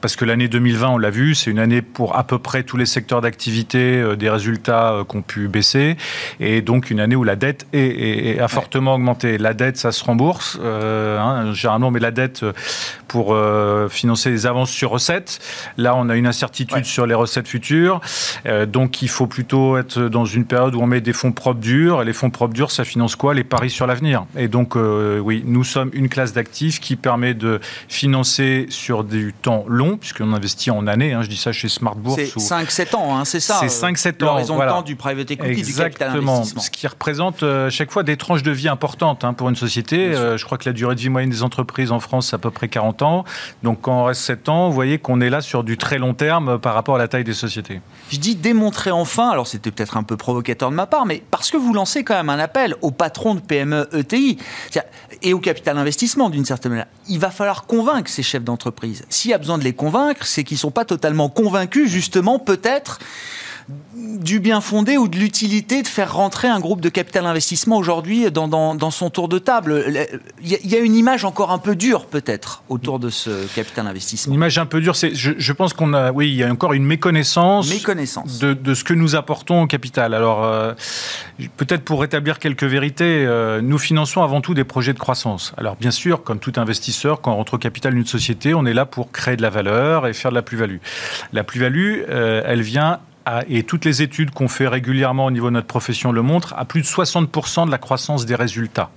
[0.00, 2.78] parce que l'année 2020, on l'a vu, c'est une année pour à peu près tous
[2.78, 5.96] les secteurs d'activité, euh, des résultats qui ont pu baisser
[6.40, 9.36] et donc une année où la dette est, a fortement augmenté.
[9.36, 12.52] La dette, ça se rembourse, euh, hein, généralement, mais la dette euh,
[13.08, 15.40] pour euh, financer les avances sur recettes.
[15.76, 18.00] Là, on a une incertitude sur les recettes futures.
[18.68, 22.00] donc, il faut plutôt être dans une période où on met des fonds propres durs.
[22.00, 23.34] Et les fonds propres durs, ça finance quoi?
[23.34, 24.24] Les paris sur l'avenir.
[24.36, 29.64] Et donc, oui, nous sommes une classe d'actifs qui permet de financer sur du temps
[29.66, 31.12] long, puisqu'on investit en années.
[31.12, 32.20] Hein, je dis ça chez Smart Bourse.
[32.24, 34.26] C'est 5-7 ans, hein, c'est ça C'est 5-7 ans.
[34.26, 36.40] L'horizon de temps du private equity, Exactement.
[36.40, 39.48] du capital Ce qui représente euh, chaque fois des tranches de vie importantes hein, pour
[39.48, 40.14] une société.
[40.14, 42.38] Euh, je crois que la durée de vie moyenne des entreprises en France, c'est à
[42.38, 43.24] peu près 40 ans.
[43.62, 46.14] Donc quand on reste 7 ans, vous voyez qu'on est là sur du très long
[46.14, 47.80] terme euh, par rapport à la taille des sociétés.
[48.10, 51.50] Je dis démontrer enfin, alors c'était peut-être un peu provocateur de ma part, mais parce
[51.50, 54.38] que vous lancez quand même un appel aux patrons de PME ETI
[55.22, 56.86] et au capital investissement d'une certaine manière.
[57.08, 59.04] Il va falloir convaincre ces chefs d'entreprise.
[59.08, 62.38] S'il y a besoin de les convaincre, c'est qu'ils ne sont pas totalement convaincus justement
[62.38, 62.98] peut-être
[63.96, 68.30] du bien fondé ou de l'utilité de faire rentrer un groupe de capital investissement aujourd'hui
[68.30, 69.84] dans, dans, son tour de table
[70.42, 74.32] Il y, a une image encore un peu dure peut-être autour de ce capital investissement.
[74.32, 76.72] Une image un peu dure, c'est, je, pense qu'on a, oui, il y a encore
[76.72, 78.38] une méconnaissance, méconnaissance.
[78.38, 80.14] De, de, ce que nous apportons au capital.
[80.14, 80.74] Alors euh,
[81.56, 85.52] peut-être pour rétablir quelques vérités, euh, nous finançons avant tout des projets de croissance.
[85.56, 88.74] Alors bien sûr, comme tout investisseur, quand on rentre au capital d'une société, on est
[88.74, 90.78] là pour créer de la valeur et faire de la plus-value.
[91.32, 93.00] La plus-value, euh, elle vient
[93.48, 96.64] et toutes les études qu'on fait régulièrement au niveau de notre profession le montrent, à
[96.64, 98.90] plus de 60% de la croissance des résultats.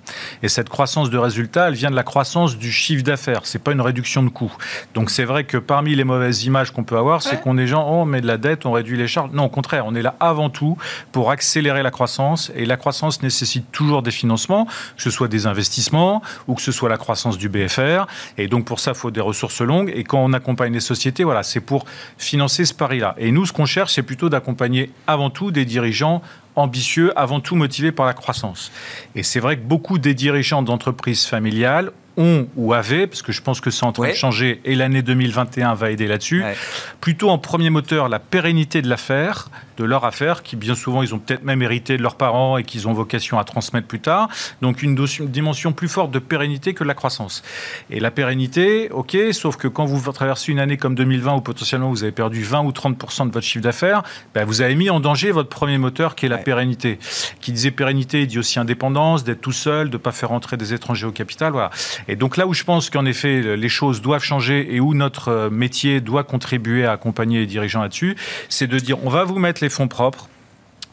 [0.44, 3.42] Et cette croissance de résultats, elle vient de la croissance du chiffre d'affaires.
[3.44, 4.54] C'est pas une réduction de coûts.
[4.94, 7.86] Donc c'est vrai que parmi les mauvaises images qu'on peut avoir, c'est qu'on est gens,
[7.88, 9.32] oh, on met de la dette, on réduit les charges.
[9.32, 10.78] Non, au contraire, on est là avant tout
[11.12, 12.52] pour accélérer la croissance.
[12.56, 16.72] Et la croissance nécessite toujours des financements, que ce soit des investissements ou que ce
[16.72, 18.08] soit la croissance du BFR.
[18.38, 19.92] Et donc pour ça, il faut des ressources longues.
[19.96, 21.86] Et quand on accompagne les sociétés, voilà, c'est pour
[22.18, 23.16] financer ce pari-là.
[23.18, 26.22] Et nous, ce qu'on cherche, c'est plutôt plutôt d'accompagner avant tout des dirigeants
[26.56, 28.72] ambitieux, avant tout motivés par la croissance.
[29.14, 33.42] Et c'est vrai que beaucoup des dirigeants d'entreprises familiales ont ou avaient, parce que je
[33.42, 36.44] pense que c'est en train de changer et l'année 2021 va aider là-dessus,
[37.02, 41.14] plutôt en premier moteur la pérennité de l'affaire, de leur affaire, qui bien souvent ils
[41.14, 44.30] ont peut-être même hérité de leurs parents et qu'ils ont vocation à transmettre plus tard.
[44.62, 47.44] Donc une, dimension plus forte de pérennité que de la croissance.
[47.90, 51.90] Et la pérennité, ok, sauf que quand vous traversez une année comme 2020 où potentiellement
[51.90, 54.04] vous avez perdu 20 ou 30% de votre chiffre d'affaires,
[54.34, 57.00] ben vous avez mis en danger votre premier moteur qui est la pérennité.
[57.42, 60.58] Qui disait pérennité, il dit aussi indépendance, d'être tout seul, de ne pas faire entrer
[60.58, 61.52] des étrangers au capital.
[61.52, 61.72] Voilà.
[62.08, 65.30] Et donc là où je pense qu'en effet les choses doivent changer et où notre
[65.30, 68.16] euh, métier doit contribuer à accompagner les dirigeants là-dessus,
[68.50, 70.30] c'est de dire on va vous mettre les fonds propres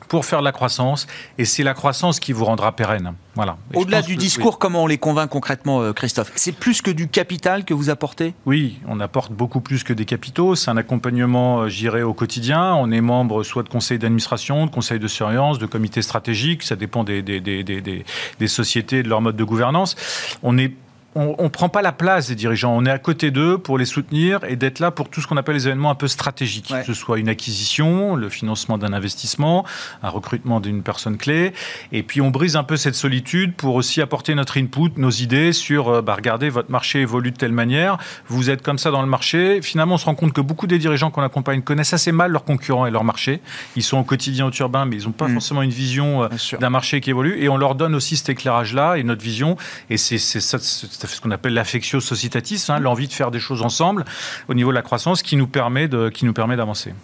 [0.09, 1.07] pour faire de la croissance,
[1.39, 3.15] et c'est la croissance qui vous rendra pérenne.
[3.35, 3.57] Voilà.
[3.73, 6.31] Au-delà du discours, comment on les convainc concrètement, euh, Christophe?
[6.35, 8.35] C'est plus que du capital que vous apportez?
[8.45, 10.55] Oui, on apporte beaucoup plus que des capitaux.
[10.55, 12.75] C'est un accompagnement, euh, j'irai au quotidien.
[12.75, 16.63] On est membre soit de conseils d'administration, de conseils de surveillance, de comités stratégiques.
[16.63, 19.97] Ça dépend des, des, des, des sociétés, de leur mode de gouvernance.
[20.43, 20.75] On est
[21.15, 22.75] on ne prend pas la place des dirigeants.
[22.75, 25.37] On est à côté d'eux pour les soutenir et d'être là pour tout ce qu'on
[25.37, 29.67] appelle les événements un peu stratégiques, que ce soit une acquisition, le financement d'un investissement,
[30.03, 31.53] un recrutement d'une personne clé.
[31.93, 35.53] Et puis on brise un peu cette solitude pour aussi apporter notre input, nos idées
[35.53, 37.99] sur, euh, bah, regardez, votre marché évolue de telle manière,
[38.29, 39.61] vous êtes comme ça dans le marché.
[39.63, 42.45] Finalement, on se rend compte que beaucoup des dirigeants qu'on accompagne connaissent assez mal leurs
[42.45, 43.41] concurrents et leur marché.
[43.77, 45.35] Ils sont au quotidien au turbin, mais ils n'ont pas mmh.
[45.35, 47.43] forcément une vision euh, d'un marché qui évolue.
[47.43, 49.57] Et on leur donne aussi cet éclairage-là et notre vision.
[49.91, 50.59] Et c'est ça
[51.03, 54.05] ça fait ce qu'on appelle l'affectio societatis, hein, l'envie de faire des choses ensemble
[54.49, 56.95] au niveau de la croissance qui nous permet de, qui nous permet d'avancer.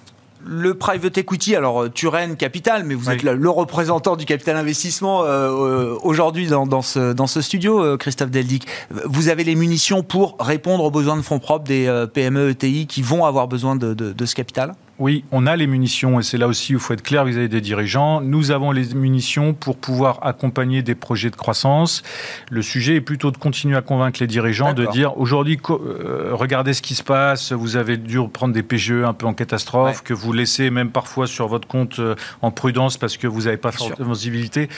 [0.46, 5.24] Le private equity, alors euh, Turen Capital, mais vous êtes le, représentant du capital investissement
[5.24, 8.68] euh, euh, aujourd'hui dans, ce, dans ce studio, Christophe Deldic.
[9.05, 13.03] Vous avez les munitions pour répondre aux besoins de fonds propres des PME, ETI qui
[13.03, 14.76] vont avoir besoin de ce capital?
[14.99, 17.49] Oui, on a les munitions, et c'est là aussi où il faut être clair vis-à-vis
[17.49, 18.20] des dirigeants.
[18.20, 22.03] Nous avons les munitions pour pouvoir accompagner des projets de croissance.
[22.51, 26.74] Le sujet est plutôt de continuer à convaincre les dirigeants de dire aujourd'hui, euh, regardez
[26.74, 30.14] ce qui se passe, vous avez dû prendre des PGE un peu en catastrophe, que
[30.14, 33.70] vous laissez même parfois sur votre compte euh, en prudence parce que vous n'avez pas
[33.70, 34.68] de visibilité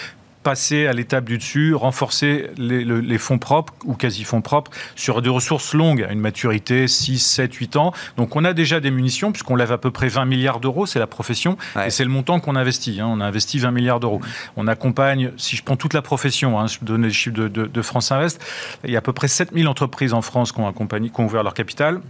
[0.42, 5.74] passer à l'étape du dessus, renforcer les, fonds propres ou quasi-fonds propres sur des ressources
[5.74, 7.92] longues, à une maturité 6, 7, 8 ans.
[8.16, 10.98] Donc on a déjà des munitions, puisqu'on lève à peu près 20 milliards d'euros, c'est
[10.98, 13.00] la profession, et c'est le montant qu'on investit.
[13.00, 13.08] Hein.
[13.10, 14.20] On a investi 20 milliards d'euros.
[14.56, 17.82] On accompagne, si je prends toute la profession, hein, je donne les chiffres de, de,
[17.82, 18.40] France Invest,
[18.84, 21.26] il y a à peu près 7000 entreprises en France qui ont, accompagné, qui ont
[21.26, 22.00] ouvert leur capital.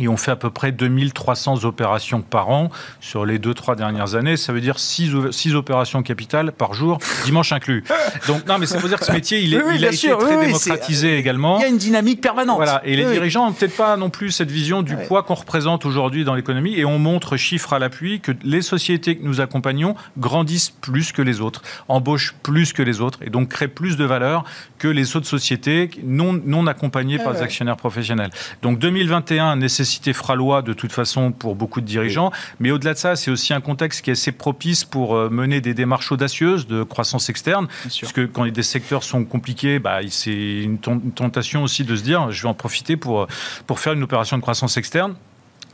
[0.00, 2.70] Et on fait à peu près 2300 opérations par an
[3.00, 4.36] sur les 2-3 dernières années.
[4.36, 5.14] Ça veut dire 6,
[5.54, 7.84] opérations capitales par jour, dimanche inclus.
[8.26, 10.46] Donc, non, mais ça veut dire que ce métier, il, est, il a été très
[10.46, 11.58] démocratisé également.
[11.58, 12.56] Il y a une dynamique permanente.
[12.56, 12.80] Voilà.
[12.84, 16.24] Et les dirigeants n'ont peut-être pas non plus cette vision du poids qu'on représente aujourd'hui
[16.24, 16.74] dans l'économie.
[16.74, 21.22] Et on montre, chiffres à l'appui, que les sociétés que nous accompagnons grandissent plus que
[21.22, 24.44] les autres, embauchent plus que les autres, et donc créent plus de valeur
[24.78, 28.30] que les autres sociétés non, non accompagnées par des actionnaires professionnels.
[28.62, 32.30] Donc 2021 nécessite nécessité fera loi de toute façon pour beaucoup de dirigeants.
[32.60, 35.60] Mais au-delà de ça, c'est aussi un contexte qui est assez propice pour euh, mener
[35.60, 37.66] des démarches audacieuses de croissance externe.
[37.82, 42.42] Puisque quand des secteurs sont compliqués, bah, c'est une tentation aussi de se dire je
[42.42, 43.26] vais en profiter pour,
[43.66, 45.14] pour faire une opération de croissance externe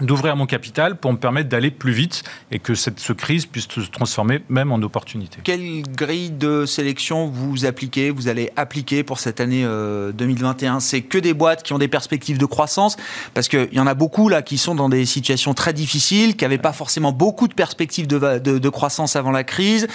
[0.01, 3.81] d'ouvrir mon capital pour me permettre d'aller plus vite et que cette crise puisse se
[3.81, 5.39] transformer même en opportunité.
[5.43, 11.03] Quelle grille de sélection vous appliquez, vous allez appliquer pour cette année 2021 euh, C'est
[11.03, 12.97] que des boîtes qui ont des perspectives de croissance
[13.35, 16.45] Parce qu'il y en a beaucoup là qui sont dans des situations très difficiles, qui
[16.45, 19.87] n'avaient pas forcément beaucoup de perspectives de, de, croissance avant la crise,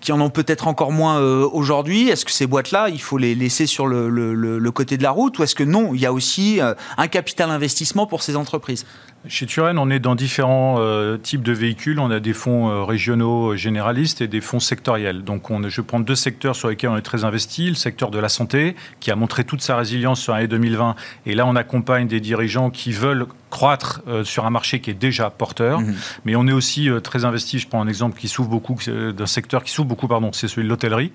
[0.00, 2.08] qui en ont peut-être encore moins euh, aujourd'hui.
[2.08, 5.10] Est-ce que ces boîtes-là, il faut les laisser sur le, le, le côté de la
[5.10, 8.36] route ou est-ce que non, il y a aussi euh, un capital investissement pour ces
[8.36, 8.84] entreprises?
[9.28, 11.98] Chez Turen, on est dans différents euh, types de véhicules.
[11.98, 15.24] On a des fonds euh, régionaux euh, généralistes et des fonds sectoriels.
[15.24, 17.68] Donc, on, je prends deux secteurs sur lesquels on est très investi.
[17.68, 20.94] Le secteur de la santé, qui a montré toute sa résilience sur l'année 2020.
[21.26, 25.30] Et là, on accompagne des dirigeants qui veulent croître sur un marché qui est déjà
[25.30, 25.80] porteur.
[25.80, 25.94] Mhm.
[26.26, 27.58] Mais on est aussi très investi.
[27.58, 30.64] Je prends un exemple qui s'ouvre beaucoup d'un secteur qui s'ouvre beaucoup, pardon, c'est celui
[30.64, 31.10] de l'hôtellerie.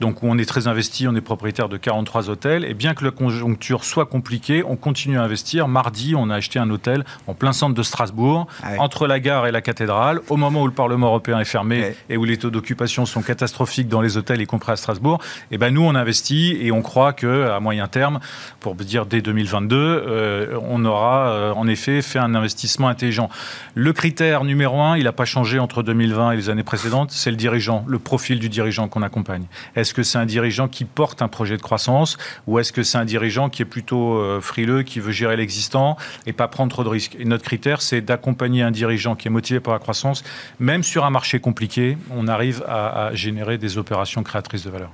[0.00, 1.08] Donc, où on est très investi.
[1.08, 2.64] On est propriétaire de 43 hôtels.
[2.64, 5.66] Et bien que la conjoncture soit compliquée, on continue à investir.
[5.66, 9.46] Mardi, on a acheté un hôtel en plein centre de Strasbourg, ah entre la gare
[9.46, 12.50] et la cathédrale, au moment où le Parlement européen est fermé et où les taux
[12.50, 15.18] d'occupation sont catastrophiques dans les hôtels, y compris à Strasbourg,
[15.50, 18.20] et eh ben nous on investit et on croit que à moyen terme,
[18.60, 23.28] pour dire dès 2022, euh, on aura euh, en effet fait un investissement intelligent.
[23.74, 27.30] Le critère numéro un, il n'a pas changé entre 2020 et les années précédentes, c'est
[27.30, 29.44] le dirigeant, le profil du dirigeant qu'on accompagne.
[29.76, 32.98] Est-ce que c'est un dirigeant qui porte un projet de croissance ou est-ce que c'est
[32.98, 36.84] un dirigeant qui est plutôt euh, frileux, qui veut gérer l'existant et pas prendre trop
[36.84, 37.16] de risques?
[37.18, 40.22] Et notre critère, c'est d'accompagner un dirigeant qui est motivé par la croissance.
[40.58, 44.90] Même sur un marché compliqué, on arrive à, générer des opérations créatrices de valeur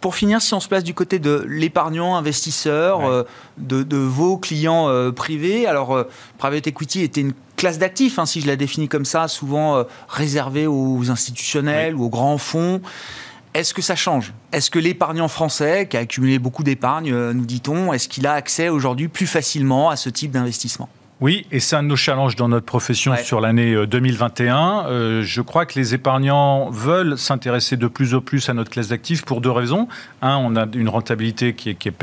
[0.00, 3.24] pour finir, si on se place du côté de l'épargnant, investisseur, euh,
[3.58, 6.04] de, vos clients euh, privés, alors euh,
[6.38, 10.66] private equity était une classe d'actifs, hein, si je la définis comme ça, souvent réservée
[10.68, 12.80] aux institutionnels ou aux grands fonds.
[13.54, 14.32] Est-ce que ça change?
[14.52, 18.68] Est-ce que l'épargnant français, qui a accumulé beaucoup d'épargne, nous dit-on, est-ce qu'il a accès
[18.68, 20.88] aujourd'hui plus facilement à ce type d'investissement?
[21.20, 24.84] Oui, et c'est un de nos challenges dans notre profession sur l'année 2021.
[24.86, 28.70] Euh, euh, je crois que les épargnants veulent s'intéresser de plus en plus à notre
[28.70, 29.88] classe d'actifs pour deux raisons.
[30.22, 31.94] Un, on a une rentabilité qui est, qui est,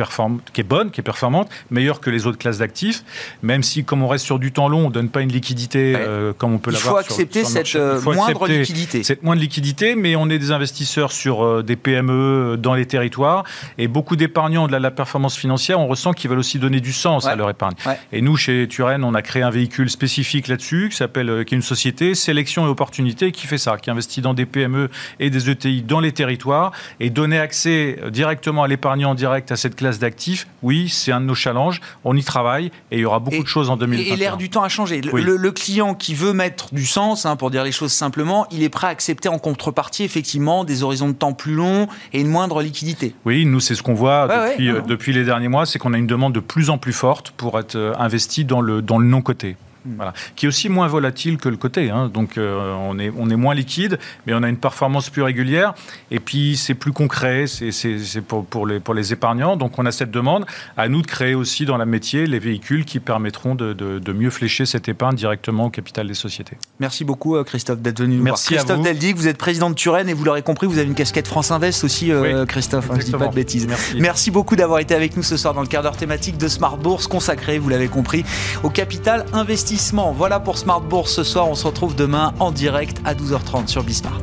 [0.53, 3.05] qui est bonne, qui est performante, meilleure que les autres classes d'actifs,
[3.41, 5.95] même si, comme on reste sur du temps long, on ne donne pas une liquidité
[5.97, 7.01] euh, comme on peut l'avoir.
[7.01, 9.03] Il faut accepter cette moindre liquidité.
[9.03, 13.45] Cette moindre liquidité, mais on est des investisseurs sur des PME dans les territoires,
[13.77, 17.25] et beaucoup d'épargnants de la, performance financière, on ressent qu'ils veulent aussi donner du sens
[17.27, 17.75] à leur épargne.
[18.11, 21.53] Et nous, chez Turenne, on a créé un véhicule spécifique là-dessus, qui s'appelle, euh, qui
[21.53, 24.89] est une société Sélection et Opportunité, qui fait ça, qui investit dans des PME
[25.19, 29.55] et des ETI dans les territoires et donner accès euh, directement à l'épargnant direct à
[29.55, 30.47] cette classe d'actifs.
[30.61, 31.81] Oui, c'est un de nos challenges.
[32.03, 34.13] On y travaille et il y aura beaucoup de choses en 2021.
[34.13, 35.01] Et l'air du temps a changé.
[35.01, 38.69] Le, client qui veut mettre du sens, hein, pour dire les choses simplement, il est
[38.69, 42.61] prêt à accepter en contrepartie effectivement des horizons de temps plus longs et une moindre
[42.61, 43.15] liquidité.
[43.25, 45.97] Oui, nous c'est ce qu'on voit depuis, euh, depuis, les derniers mois, c'est qu'on a
[45.97, 49.55] une demande de plus en plus forte pour être investi dans le, dans le non-coté.
[49.95, 50.13] Voilà.
[50.35, 51.89] Qui est aussi moins volatile que le côté.
[51.89, 52.09] Hein.
[52.13, 55.73] Donc euh, on, est, on est moins liquide, mais on a une performance plus régulière.
[56.11, 59.55] Et puis c'est plus concret, c'est pour, pour, les, pour les épargnants.
[59.57, 60.45] Donc on a cette demande.
[60.77, 64.29] À nous de créer aussi dans la métier les véhicules qui permettront de, de, mieux
[64.29, 66.57] flécher cette épargne directement au capital des sociétés.
[66.79, 68.65] Merci beaucoup euh, Christophe d'être venu nous Merci voir.
[68.65, 71.27] Christophe Deldic, vous êtes président de Turenne et vous l'aurez compris, vous avez une casquette
[71.27, 72.89] France Invest aussi, euh, Christophe.
[72.89, 73.67] Hein, je dis pas de bêtises.
[73.67, 73.97] Merci.
[73.99, 76.77] Merci beaucoup d'avoir été avec nous ce soir dans le quart d'heure thématique de Smart
[76.77, 78.23] Bourse consacré, vous l'avez compris,
[78.63, 79.74] au capital investi
[80.13, 81.49] voilà pour Smart Bourse ce soir.
[81.49, 84.21] On se retrouve demain en direct à 12h30 sur Bismart.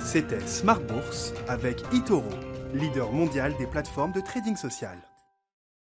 [0.00, 2.24] C'était Smart Bourse avec Itoro,
[2.74, 5.09] leader mondial des plateformes de trading social.